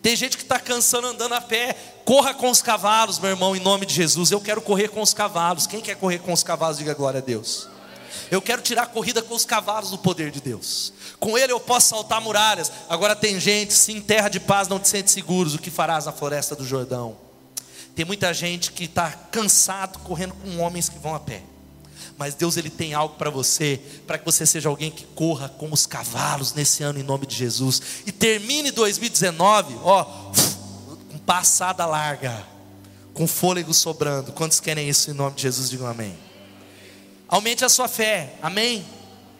[0.00, 1.74] Tem gente que está cansando andando a pé.
[2.04, 4.30] Corra com os cavalos, meu irmão, em nome de Jesus.
[4.30, 5.66] Eu quero correr com os cavalos.
[5.66, 7.68] Quem quer correr com os cavalos, diga glória a Deus.
[8.30, 10.92] Eu quero tirar a corrida com os cavalos do poder de Deus.
[11.18, 12.70] Com ele eu posso saltar muralhas.
[12.88, 16.06] Agora tem gente, se em terra de paz não te sente seguros, o que farás
[16.06, 17.16] na floresta do Jordão?
[17.94, 21.42] Tem muita gente que está cansado correndo com homens que vão a pé
[22.18, 25.72] mas Deus ele tem algo para você, para que você seja alguém que corra como
[25.72, 32.44] os cavalos nesse ano em nome de Jesus e termine 2019, ó, com passada larga,
[33.14, 34.32] com fôlego sobrando.
[34.32, 35.70] Quantos querem isso em nome de Jesus?
[35.70, 36.18] Digam amém.
[37.28, 38.84] Aumente a sua fé, amém?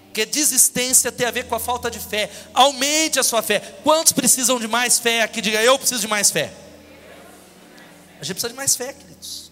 [0.04, 2.30] Porque desistência tem a ver com a falta de fé.
[2.54, 3.58] Aumente a sua fé.
[3.82, 5.40] Quantos precisam de mais fé aqui?
[5.40, 6.52] Diga, eu preciso de mais fé.
[8.20, 9.50] A gente precisa de mais fé, queridos.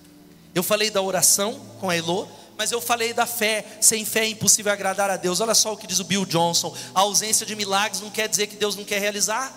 [0.54, 4.28] Eu falei da oração com a Elô, mas eu falei da fé, sem fé é
[4.28, 5.40] impossível agradar a Deus.
[5.40, 8.46] Olha só o que diz o Bill Johnson: a ausência de milagres não quer dizer
[8.46, 9.52] que Deus não quer realizar.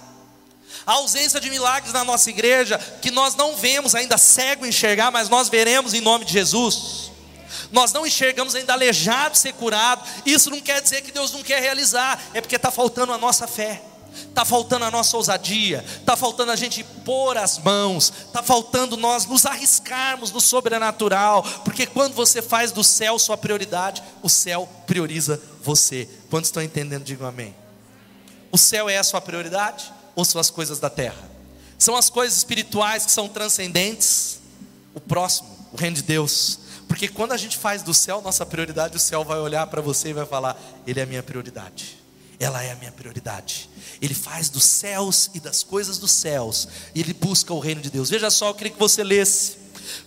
[0.85, 5.29] A ausência de milagres na nossa igreja, que nós não vemos ainda cego enxergar, mas
[5.29, 7.11] nós veremos em nome de Jesus.
[7.71, 10.03] Nós não enxergamos ainda aleijado ser curado.
[10.25, 13.47] Isso não quer dizer que Deus não quer realizar, é porque está faltando a nossa
[13.47, 13.81] fé.
[14.27, 19.25] Está faltando a nossa ousadia, está faltando a gente pôr as mãos, está faltando nós
[19.25, 25.41] nos arriscarmos no sobrenatural, porque quando você faz do céu sua prioridade, o céu prioriza
[25.61, 26.07] você.
[26.29, 27.55] Quantos estão entendendo, digam amém.
[28.51, 31.29] O céu é a sua prioridade ou são as coisas da terra?
[31.77, 34.39] São as coisas espirituais que são transcendentes,
[34.93, 36.59] o próximo, o reino de Deus.
[36.87, 40.09] Porque quando a gente faz do céu nossa prioridade, o céu vai olhar para você
[40.09, 41.98] e vai falar: Ele é a minha prioridade
[42.39, 43.69] ela é a minha prioridade.
[44.01, 47.89] Ele faz dos céus e das coisas dos céus, e ele busca o reino de
[47.89, 48.09] Deus.
[48.09, 49.59] Veja só, eu queria que você lesse.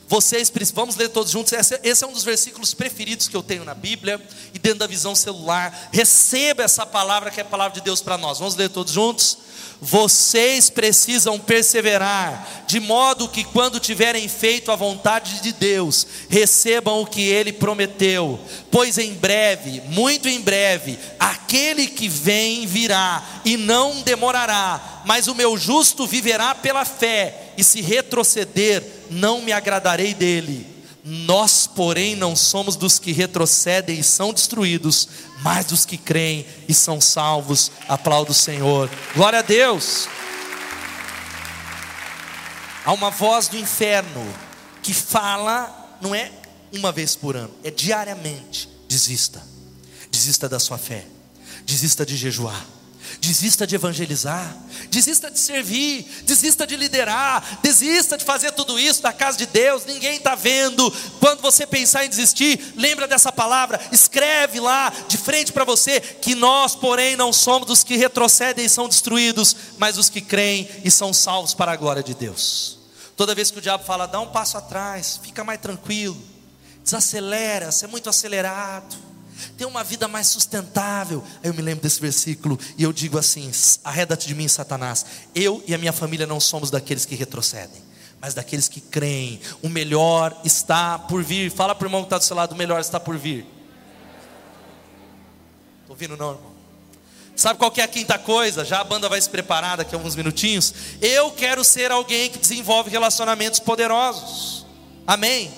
[0.09, 1.53] Vocês, vamos ler todos juntos.
[1.53, 4.21] Esse é um dos versículos preferidos que eu tenho na Bíblia
[4.55, 5.91] e dentro da visão celular.
[5.93, 8.39] Receba essa palavra que é a palavra de Deus para nós.
[8.39, 9.39] Vamos ler todos juntos?
[9.85, 17.07] Vocês precisam perseverar, de modo que quando tiverem feito a vontade de Deus, recebam o
[17.07, 18.39] que ele prometeu.
[18.71, 25.35] Pois em breve, muito em breve, aquele que vem virá e não demorará, mas o
[25.35, 30.72] meu justo viverá pela fé, e se retroceder, não me agradarei dele.
[31.05, 35.09] Nós, porém, não somos dos que retrocedem e são destruídos,
[35.43, 37.73] mas dos que creem e são salvos.
[37.89, 38.89] Aplaudo o Senhor.
[39.15, 40.09] Glória a Deus.
[42.85, 44.33] Há uma voz do inferno
[44.83, 46.31] que fala, não é
[46.73, 48.69] uma vez por ano, é diariamente.
[48.89, 49.43] Desista,
[50.11, 51.07] desista da sua fé,
[51.65, 52.63] desista de jejuar
[53.23, 54.53] Desista de evangelizar,
[54.91, 59.85] desista de servir, desista de liderar, desista de fazer tudo isso na casa de Deus,
[59.87, 60.91] ninguém está vendo.
[61.21, 66.35] Quando você pensar em desistir, lembra dessa palavra, escreve lá de frente para você que
[66.35, 70.91] nós, porém, não somos dos que retrocedem e são destruídos, mas os que creem e
[70.91, 72.77] são salvos para a glória de Deus.
[73.17, 76.21] Toda vez que o diabo fala, dá um passo atrás, fica mais tranquilo,
[76.83, 79.12] desacelera, você é muito acelerado
[79.57, 81.23] ter uma vida mais sustentável.
[81.43, 83.51] Aí eu me lembro desse versículo e eu digo assim:
[83.85, 85.05] arreda-te de mim, Satanás.
[85.35, 87.83] Eu e a minha família não somos daqueles que retrocedem,
[88.21, 89.41] mas daqueles que creem.
[89.63, 91.51] O melhor está por vir.
[91.51, 93.47] Fala para o irmão que está do seu lado: o melhor está por vir.
[95.81, 96.53] Estou ouvindo, não, irmão?
[97.35, 98.65] Sabe qual é a quinta coisa?
[98.65, 100.73] Já a banda vai se preparar daqui a alguns minutinhos.
[101.01, 104.67] Eu quero ser alguém que desenvolve relacionamentos poderosos.
[105.07, 105.51] Amém?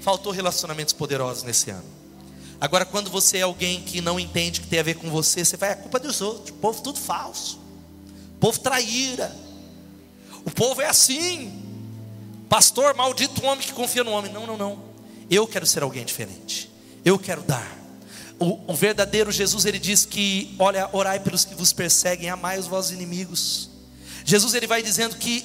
[0.00, 1.93] Faltou relacionamentos poderosos nesse ano.
[2.60, 5.56] Agora, quando você é alguém que não entende que tem a ver com você, você
[5.56, 7.60] vai, é culpa dos outros, o povo tudo falso,
[8.36, 9.34] o povo traíra,
[10.44, 11.62] o povo é assim,
[12.48, 14.32] pastor, maldito homem que confia no homem.
[14.32, 14.82] Não, não, não.
[15.30, 16.70] Eu quero ser alguém diferente,
[17.04, 17.84] eu quero dar.
[18.38, 22.66] O, o verdadeiro Jesus, ele diz que, olha, orai pelos que vos perseguem, amai os
[22.66, 23.70] vossos inimigos.
[24.24, 25.44] Jesus, ele vai dizendo que,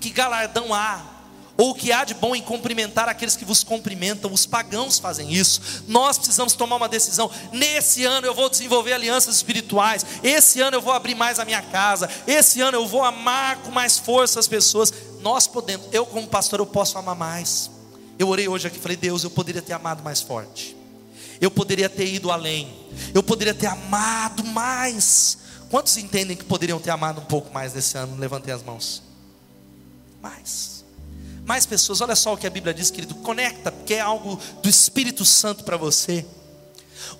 [0.00, 1.15] que galardão há
[1.56, 5.32] ou o que há de bom em cumprimentar aqueles que vos cumprimentam, os pagãos fazem
[5.32, 5.84] isso.
[5.88, 7.30] Nós precisamos tomar uma decisão.
[7.52, 10.04] Nesse ano eu vou desenvolver alianças espirituais.
[10.22, 12.10] Esse ano eu vou abrir mais a minha casa.
[12.26, 14.92] Esse ano eu vou amar com mais força as pessoas.
[15.20, 17.70] Nós podemos, eu como pastor eu posso amar mais.
[18.18, 20.76] Eu orei hoje aqui, falei: "Deus, eu poderia ter amado mais forte.
[21.40, 22.74] Eu poderia ter ido além.
[23.14, 25.38] Eu poderia ter amado mais."
[25.70, 28.16] Quantos entendem que poderiam ter amado um pouco mais nesse ano?
[28.16, 29.02] Levantem as mãos.
[30.22, 30.75] Mais.
[31.46, 34.68] Mais pessoas, olha só o que a Bíblia diz, querido, conecta, porque é algo do
[34.68, 36.26] Espírito Santo para você.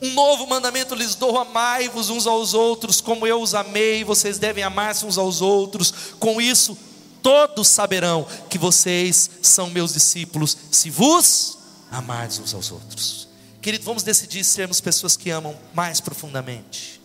[0.03, 4.65] Um novo mandamento lhes dou: amai-vos uns aos outros, como eu os amei, vocês devem
[4.65, 5.95] amar-se uns aos outros.
[6.19, 6.77] Com isso,
[7.23, 11.57] todos saberão que vocês são meus discípulos, se vos
[11.89, 13.29] amardes uns aos outros.
[13.63, 16.96] Querido, vamos decidir sermos pessoas que amam mais profundamente.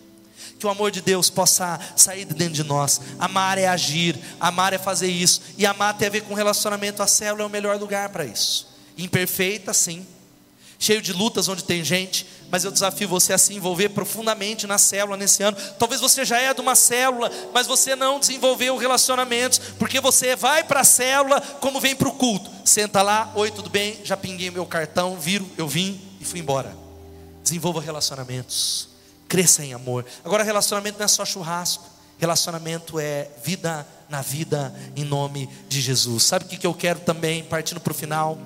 [0.62, 3.00] Que o amor de Deus possa sair de dentro de nós.
[3.18, 5.42] Amar é agir, amar é fazer isso.
[5.58, 7.02] E amar tem a ver com relacionamento.
[7.02, 8.68] A célula é o melhor lugar para isso.
[8.96, 10.06] Imperfeita, sim.
[10.78, 14.78] Cheio de lutas onde tem gente, mas eu desafio você a se envolver profundamente na
[14.78, 15.56] célula nesse ano.
[15.80, 20.62] Talvez você já é de uma célula, mas você não desenvolveu relacionamentos, porque você vai
[20.62, 22.48] para a célula como vem para o culto.
[22.64, 23.98] Senta lá, oi, tudo bem?
[24.04, 26.72] Já pinguei meu cartão, viro, eu vim e fui embora.
[27.42, 28.91] Desenvolva relacionamentos,
[29.32, 30.04] cresça em amor.
[30.22, 31.86] Agora, relacionamento não é só churrasco,
[32.18, 36.24] relacionamento é vida na vida em nome de Jesus.
[36.24, 38.36] Sabe o que eu quero também, partindo para o final?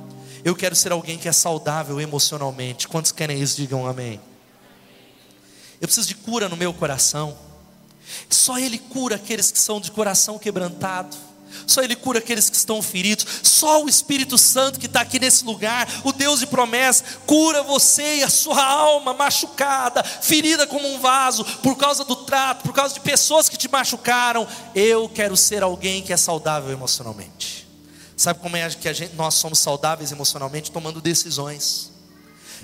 [0.45, 2.87] Eu quero ser alguém que é saudável emocionalmente.
[2.87, 3.57] Quantos querem isso?
[3.57, 4.21] Digam amém.
[5.81, 7.37] Eu preciso de cura no meu coração.
[8.31, 11.17] Só Ele cura aqueles que são de coração quebrantado.
[11.67, 13.27] Só Ele cura aqueles que estão feridos.
[13.43, 18.17] Só o Espírito Santo que está aqui nesse lugar, o Deus de promessa, cura você
[18.19, 22.95] e a sua alma machucada, ferida como um vaso, por causa do trato, por causa
[22.95, 24.47] de pessoas que te machucaram.
[24.75, 27.67] Eu quero ser alguém que é saudável emocionalmente.
[28.17, 30.71] Sabe como é que gente, nós somos saudáveis emocionalmente?
[30.71, 31.93] Tomando decisões.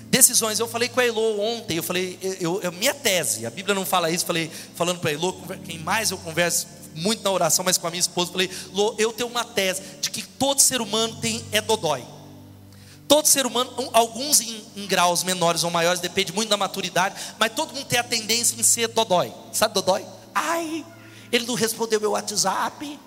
[0.04, 3.74] Decisões, eu falei com a Elo ontem, eu falei, eu, eu, minha tese, a Bíblia
[3.74, 5.32] não fala isso, falei, falando para a Elo,
[5.64, 9.12] quem mais eu converso muito na oração, mas com a minha esposa, falei, Lô, eu
[9.12, 12.04] tenho uma tese de que todo ser humano tem é dodói.
[13.08, 17.52] Todo ser humano, alguns em, em, graus menores ou maiores, depende muito da maturidade, mas
[17.52, 19.32] todo mundo tem a tendência em ser dodói.
[19.52, 20.06] Sabe dodói?
[20.34, 20.84] Ai,
[21.30, 22.98] ele não respondeu meu WhatsApp.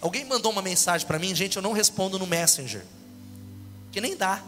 [0.00, 2.84] Alguém mandou uma mensagem para mim, gente, eu não respondo no Messenger.
[3.92, 4.42] Que nem dá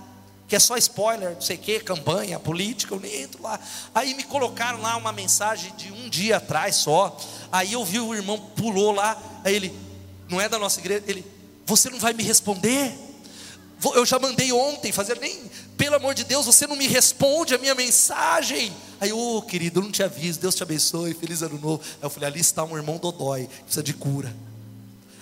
[0.48, 3.60] que é só spoiler, não sei o que, campanha política, eu nem entro lá.
[3.94, 7.14] Aí me colocaram lá uma mensagem de um dia atrás só.
[7.52, 9.72] Aí eu vi o irmão pulou lá, aí ele,
[10.26, 11.22] não é da nossa igreja, ele,
[11.66, 12.98] você não vai me responder?
[13.94, 15.38] Eu já mandei ontem, fazer nem,
[15.76, 18.72] pelo amor de Deus, você não me responde a minha mensagem.
[18.98, 21.82] Aí, ô oh, querido, eu não te aviso, Deus te abençoe, feliz ano novo.
[21.84, 24.34] Aí eu falei, ali está um irmão Dodói, precisa de cura.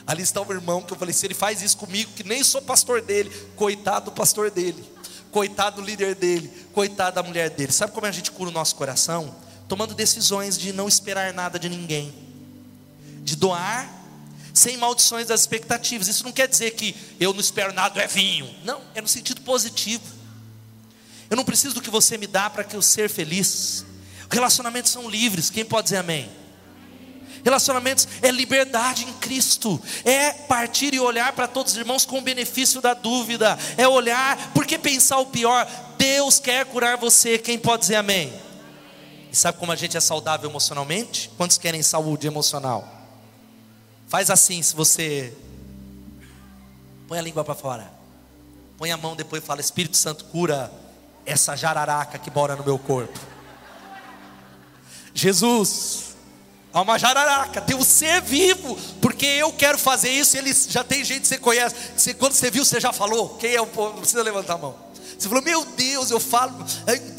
[0.07, 2.63] Ali está um irmão que eu falei, se ele faz isso comigo, que nem sou
[2.63, 4.96] pastor dele, coitado do pastor dele
[5.37, 7.71] coitado do líder dele, coitado da mulher dele.
[7.71, 9.37] Sabe como a gente cura o nosso coração?
[9.69, 12.11] Tomando decisões de não esperar nada de ninguém,
[13.23, 13.87] de doar
[14.55, 16.09] sem maldições das expectativas.
[16.09, 18.49] Isso não quer dizer que eu não espero nada, é vinho.
[18.65, 20.03] Não, é no sentido positivo.
[21.29, 23.85] Eu não preciso do que você me dá para que eu ser feliz.
[24.31, 25.51] Relacionamentos são livres.
[25.51, 26.31] Quem pode dizer amém?
[27.47, 32.21] Relacionamentos é liberdade em Cristo, é partir e olhar para todos os irmãos com o
[32.21, 35.65] benefício da dúvida, é olhar, porque pensar o pior?
[35.97, 38.35] Deus quer curar você, quem pode dizer amém?
[39.31, 41.31] E sabe como a gente é saudável emocionalmente?
[41.37, 42.85] Quantos querem saúde emocional?
[44.09, 45.33] Faz assim, se você
[47.07, 47.89] põe a língua para fora,
[48.77, 50.69] põe a mão depois e fala: Espírito Santo, cura
[51.25, 53.21] essa jararaca que mora no meu corpo.
[55.15, 56.06] Jesus,
[56.77, 60.37] Há uma jararaca, tem um ser vivo, porque eu quero fazer isso.
[60.37, 61.75] Ele já tem gente que você conhece.
[61.97, 63.31] Você, quando você viu, você já falou.
[63.39, 63.95] Quem é o povo?
[63.95, 64.75] Não precisa levantar a mão.
[65.19, 66.53] Você falou, meu Deus, eu falo.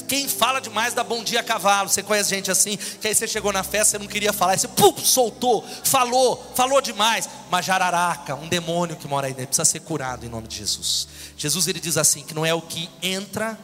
[0.06, 1.88] Quem fala demais dá bom dia a cavalo.
[1.88, 4.60] Você conhece gente assim, que aí você chegou na festa, você não queria falar, e
[4.60, 7.28] você pum, soltou, falou, falou demais.
[7.48, 11.08] Uma jararaca, um demônio que mora aí dentro, precisa ser curado em nome de Jesus.
[11.36, 13.58] Jesus ele diz assim: que não é o que entra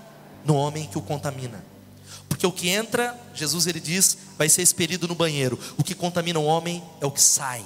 [0.45, 1.74] no homem que o contamina
[2.35, 5.57] porque o que entra, Jesus ele diz, vai ser expelido no banheiro.
[5.79, 7.65] O que contamina o homem é o que sai.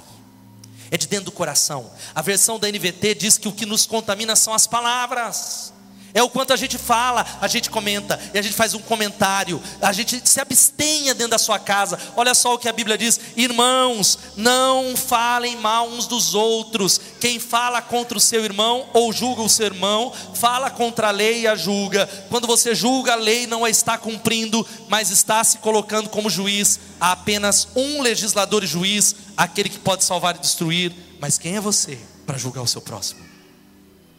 [0.91, 1.89] É de dentro do coração.
[2.13, 5.73] A versão da NVT diz que o que nos contamina são as palavras.
[6.13, 9.61] É o quanto a gente fala, a gente comenta, e a gente faz um comentário,
[9.81, 11.99] a gente se abstenha dentro da sua casa.
[12.15, 16.99] Olha só o que a Bíblia diz: irmãos, não falem mal uns dos outros.
[17.19, 21.41] Quem fala contra o seu irmão ou julga o seu irmão, fala contra a lei
[21.41, 22.07] e a julga.
[22.29, 26.79] Quando você julga, a lei não a está cumprindo, mas está se colocando como juiz.
[26.99, 30.93] Há apenas um legislador e juiz, aquele que pode salvar e destruir.
[31.19, 33.21] Mas quem é você para julgar o seu próximo?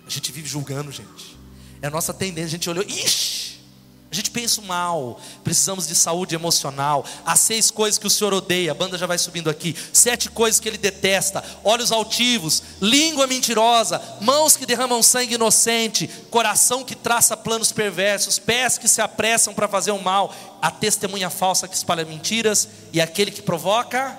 [0.07, 1.39] A gente vive julgando, gente.
[1.83, 2.47] É a nossa tendência.
[2.47, 3.59] A gente olhou, ixi,
[4.11, 5.20] a gente pensa mal.
[5.45, 7.05] Precisamos de saúde emocional.
[7.24, 8.72] As seis coisas que o Senhor odeia.
[8.72, 9.76] A banda já vai subindo aqui.
[9.93, 16.83] Sete coisas que Ele detesta: olhos altivos, língua mentirosa, mãos que derramam sangue inocente, coração
[16.85, 21.68] que traça planos perversos, pés que se apressam para fazer o mal, a testemunha falsa
[21.68, 24.16] que espalha mentiras e aquele que provoca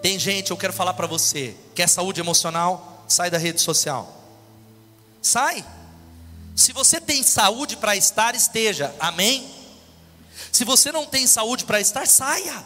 [0.00, 3.04] Tem gente, eu quero falar para você, quer saúde emocional?
[3.08, 4.25] Sai da rede social.
[5.26, 5.64] Sai.
[6.54, 8.94] Se você tem saúde para estar, esteja.
[9.00, 9.46] Amém?
[10.52, 12.62] Se você não tem saúde para estar, saia.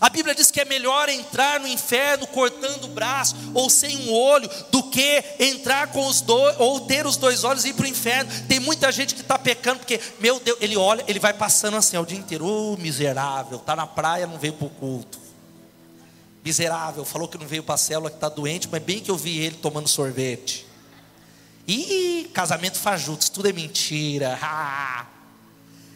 [0.00, 4.12] A Bíblia diz que é melhor entrar no inferno cortando o braço ou sem um
[4.12, 7.86] olho do que entrar com os dois ou ter os dois olhos e ir para
[7.86, 8.30] o inferno.
[8.46, 11.96] Tem muita gente que está pecando porque, meu Deus, ele olha, ele vai passando assim
[11.96, 15.18] o dia inteiro, ô oh, miserável, está na praia, não veio para o culto.
[16.44, 19.16] Miserável, falou que não veio para a célula, que está doente, mas bem que eu
[19.16, 20.69] vi ele tomando sorvete.
[21.66, 24.38] Ih, casamento fajuto, isso tudo é mentira.
[24.42, 25.06] Ah.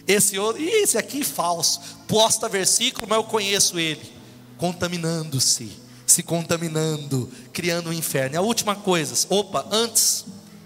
[0.06, 1.80] Esse outro, esse aqui falso.
[2.06, 4.12] Posta versículo, mas eu conheço ele.
[4.58, 5.72] Contaminando-se,
[6.06, 8.36] se contaminando, criando um inferno.
[8.36, 10.24] E a última coisa, opa, antes,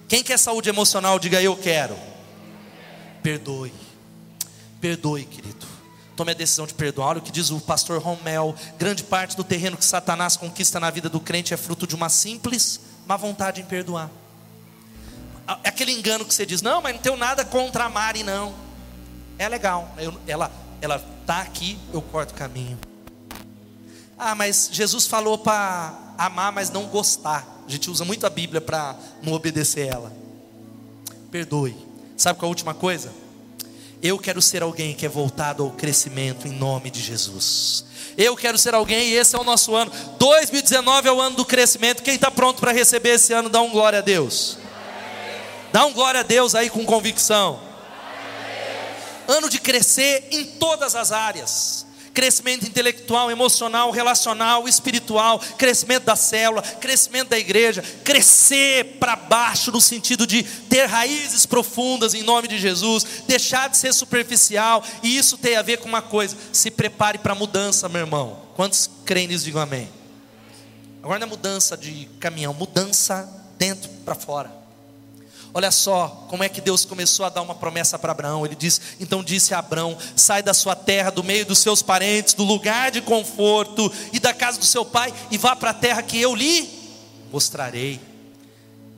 [0.09, 1.96] quem quer saúde emocional, diga eu quero.
[3.22, 3.72] Perdoe.
[4.80, 5.66] Perdoe, querido.
[6.16, 7.11] Tome a decisão de perdoar.
[7.11, 10.90] Olha o que diz o pastor Romel: grande parte do terreno que Satanás conquista na
[10.90, 14.11] vida do crente é fruto de uma simples má vontade em perdoar.
[15.64, 18.68] Aquele engano que você diz, não, mas não tenho nada contra a Mari, não
[19.38, 19.94] é legal.
[19.96, 22.78] Eu, ela ela tá aqui, eu corto o caminho.
[24.16, 27.46] Ah, mas Jesus falou para amar, mas não gostar.
[27.66, 30.12] A gente usa muito a Bíblia para não obedecer ela.
[31.30, 31.76] Perdoe.
[32.16, 33.12] Sabe qual é a última coisa?
[34.01, 37.84] Eu quero ser alguém que é voltado ao crescimento em nome de Jesus.
[38.16, 39.90] Eu quero ser alguém e esse é o nosso ano.
[40.18, 42.03] 2019 é o ano do crescimento.
[42.03, 44.59] Quem está pronto para receber esse ano, dá um glória a Deus.
[45.72, 47.68] Dá um glória a Deus aí com convicção
[49.28, 56.62] ano de crescer em todas as áreas crescimento intelectual, emocional, relacional, espiritual, crescimento da célula,
[56.62, 62.58] crescimento da igreja, crescer para baixo no sentido de ter raízes profundas em nome de
[62.58, 67.18] Jesus, deixar de ser superficial, e isso tem a ver com uma coisa: se prepare
[67.18, 68.42] para a mudança, meu irmão.
[68.56, 69.44] Quantos creem nisso?
[69.44, 69.88] Digam amém.
[71.00, 74.57] Agora não é mudança de caminhão, mudança dentro para fora.
[75.55, 78.44] Olha só como é que Deus começou a dar uma promessa para Abraão.
[78.44, 82.34] Ele diz: Então disse a Abraão: Sai da sua terra, do meio dos seus parentes,
[82.34, 86.03] do lugar de conforto e da casa do seu pai, e vá para a terra
[86.03, 86.68] que eu lhe
[87.32, 88.01] mostrarei.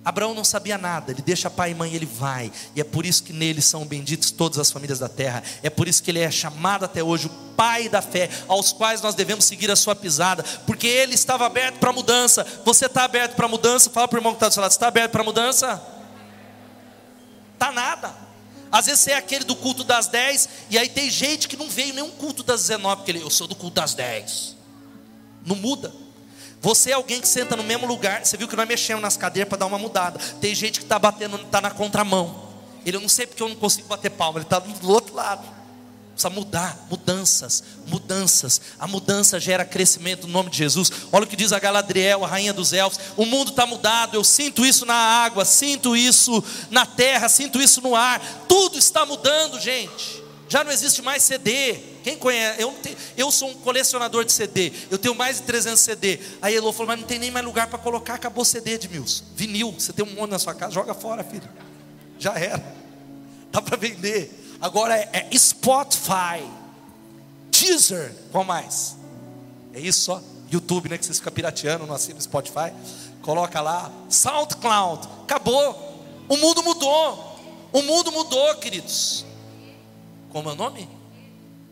[0.02, 3.22] Abraão não sabia nada, ele deixa pai e mãe, ele vai, e é por isso
[3.22, 6.30] que nele são benditos todas as famílias da terra, é por isso que ele é
[6.30, 10.42] chamado até hoje o pai da fé, aos quais nós devemos seguir a sua pisada,
[10.66, 12.46] porque ele estava aberto para mudança.
[12.64, 13.90] Você está aberto para mudança?
[13.90, 15.99] Fala para o irmão que está do seu lado: está aberto para mudança?
[17.60, 18.16] Tá nada.
[18.72, 21.68] Às vezes você é aquele do culto das 10, e aí tem gente que não
[21.68, 24.56] veio nenhum culto das 19, porque ele, eu sou do culto das 10.
[25.44, 25.92] Não muda.
[26.62, 28.24] Você é alguém que senta no mesmo lugar.
[28.24, 30.18] Você viu que nós mexemos nas cadeiras para dar uma mudada.
[30.40, 32.48] Tem gente que está batendo, está na contramão.
[32.86, 35.46] Ele, eu não sei porque eu não consigo bater palma, ele está do outro lado.
[36.20, 38.60] Precisa mudar, mudanças, mudanças.
[38.78, 40.92] A mudança gera crescimento no nome de Jesus.
[41.10, 43.00] Olha o que diz a Galadriel, a rainha dos elfos.
[43.16, 47.80] O mundo está mudado, eu sinto isso na água, sinto isso na terra, sinto isso
[47.80, 48.20] no ar.
[48.46, 50.22] Tudo está mudando, gente.
[50.46, 51.78] Já não existe mais CD.
[52.04, 52.60] Quem conhece?
[52.60, 54.74] Eu, tenho, eu sou um colecionador de CD.
[54.90, 56.20] Eu tenho mais de 300 CD.
[56.42, 58.12] Aí Elô falou, mas não tem nem mais lugar para colocar.
[58.12, 59.24] Acabou CD, Edmilson.
[59.34, 59.72] Vinil.
[59.72, 61.48] Você tem um monte na sua casa, joga fora, filho.
[62.18, 62.62] Já era.
[63.50, 64.39] Dá para vender.
[64.60, 66.44] Agora é, é Spotify,
[67.50, 68.96] Deezer, qual mais?
[69.72, 70.22] É isso só?
[70.50, 70.98] YouTube, né?
[70.98, 72.72] Que vocês ficam pirateando, não assina Spotify.
[73.22, 76.04] Coloca lá, SoundCloud, acabou.
[76.28, 77.38] O mundo mudou.
[77.72, 79.24] O mundo mudou, queridos.
[80.30, 80.88] Como é o nome?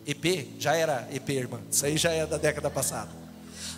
[0.07, 1.61] EP, já era EP, irmã.
[1.71, 3.11] Isso aí já é da década passada.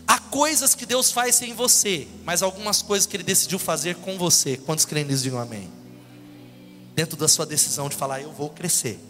[0.07, 4.17] Há coisas que Deus faz sem você, mas algumas coisas que Ele decidiu fazer com
[4.17, 4.57] você.
[4.57, 5.80] Quantos creem digam amém
[7.01, 9.01] dentro da sua decisão de falar: eu vou crescer,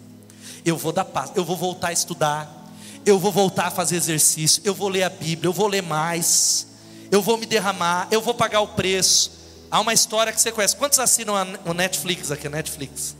[0.65, 2.49] eu vou dar paz, eu vou voltar a estudar,
[3.05, 6.69] eu vou voltar a fazer exercício, eu vou ler a Bíblia, eu vou ler mais,
[7.11, 9.41] eu vou me derramar, eu vou pagar o preço.
[9.69, 10.77] Há uma história que você conhece.
[10.77, 11.35] Quantos assinam
[11.65, 12.49] o Netflix aqui?
[12.49, 13.17] Netflix.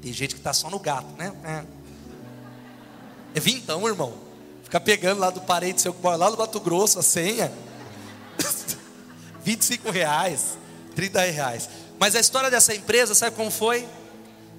[0.00, 1.32] Tem gente que está só no gato, né?
[1.44, 1.64] É.
[3.34, 4.14] é vintão, irmão.
[4.64, 7.52] Fica pegando lá do parente seu lá no Mato Grosso a senha.
[9.44, 10.58] 25 reais,
[10.94, 11.68] 30 reais.
[12.02, 13.86] Mas a história dessa empresa, sabe como foi?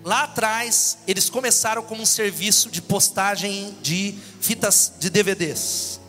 [0.01, 5.99] Lá atrás, eles começaram como um serviço de postagem de fitas de DVDs.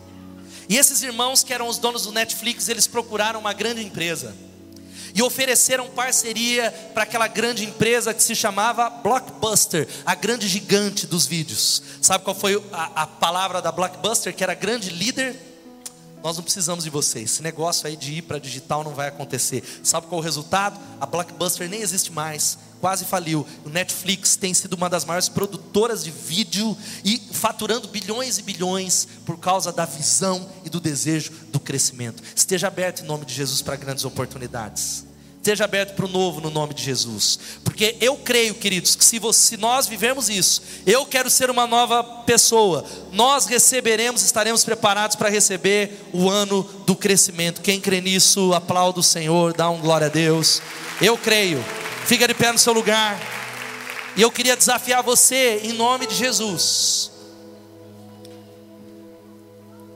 [0.69, 4.33] E esses irmãos, que eram os donos do Netflix, eles procuraram uma grande empresa
[5.13, 11.25] e ofereceram parceria para aquela grande empresa que se chamava Blockbuster, a grande gigante dos
[11.25, 11.83] vídeos.
[12.01, 15.35] Sabe qual foi a, a palavra da Blockbuster, que era grande líder
[16.25, 17.33] nós não precisamos de vocês.
[17.33, 19.63] Esse negócio aí de ir para digital não vai acontecer.
[19.83, 20.79] Sabe qual é o resultado?
[20.99, 22.57] A Blockbuster nem existe mais.
[22.81, 23.45] Quase faliu.
[23.63, 29.07] O Netflix tem sido uma das maiores produtoras de vídeo e faturando bilhões e bilhões
[29.23, 32.23] por causa da visão e do desejo do crescimento.
[32.35, 35.04] Esteja aberto em nome de Jesus para grandes oportunidades.
[35.45, 37.37] Esteja aberto para o novo no nome de Jesus.
[37.63, 41.67] Porque eu creio, queridos, que se, você, se nós vivemos isso, eu quero ser uma
[41.67, 47.61] nova pessoa, nós receberemos, estaremos preparados para receber o ano do crescimento.
[47.61, 50.63] Quem crê nisso, aplauda o Senhor, dá um glória a Deus.
[50.99, 51.63] Eu creio.
[52.07, 53.15] Fica de pé no seu lugar.
[54.15, 57.11] E eu queria desafiar você em nome de Jesus.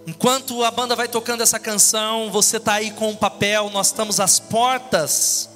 [0.07, 3.87] Enquanto a banda vai tocando essa canção, você está aí com o um papel, nós
[3.87, 5.49] estamos às portas.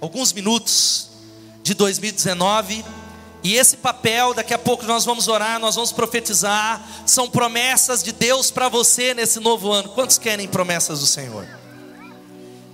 [0.00, 1.10] Alguns minutos
[1.62, 2.84] de 2019.
[3.42, 6.84] E esse papel, daqui a pouco nós vamos orar, nós vamos profetizar.
[7.06, 9.90] São promessas de Deus para você nesse novo ano.
[9.90, 11.46] Quantos querem promessas do Senhor?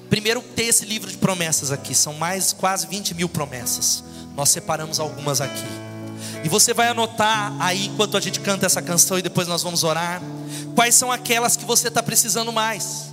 [0.08, 1.94] Primeiro, ter esse livro de promessas aqui.
[1.94, 4.02] São mais quase 20 mil promessas.
[4.34, 5.81] Nós separamos algumas aqui.
[6.44, 9.84] E você vai anotar aí enquanto a gente canta essa canção e depois nós vamos
[9.84, 10.20] orar.
[10.74, 13.12] Quais são aquelas que você está precisando mais?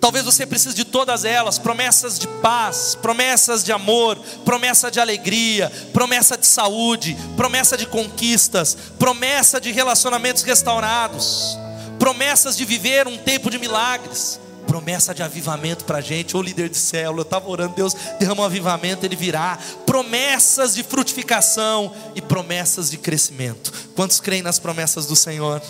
[0.00, 5.70] Talvez você precise de todas elas: promessas de paz, promessas de amor, promessa de alegria,
[5.92, 11.56] promessa de saúde, promessa de conquistas, promessa de relacionamentos restaurados,
[11.98, 16.68] promessas de viver um tempo de milagres promessa de avivamento para a gente, ô líder
[16.68, 22.20] de célula, eu estava orando, Deus derrama um avivamento, ele virá, promessas de frutificação e
[22.20, 23.72] promessas de crescimento.
[23.96, 25.62] Quantos creem nas promessas do Senhor?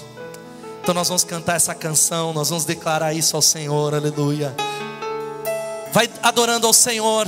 [0.82, 4.52] Então nós vamos cantar essa canção, nós vamos declarar isso ao Senhor, aleluia.
[5.92, 7.26] Vai adorando ao Senhor.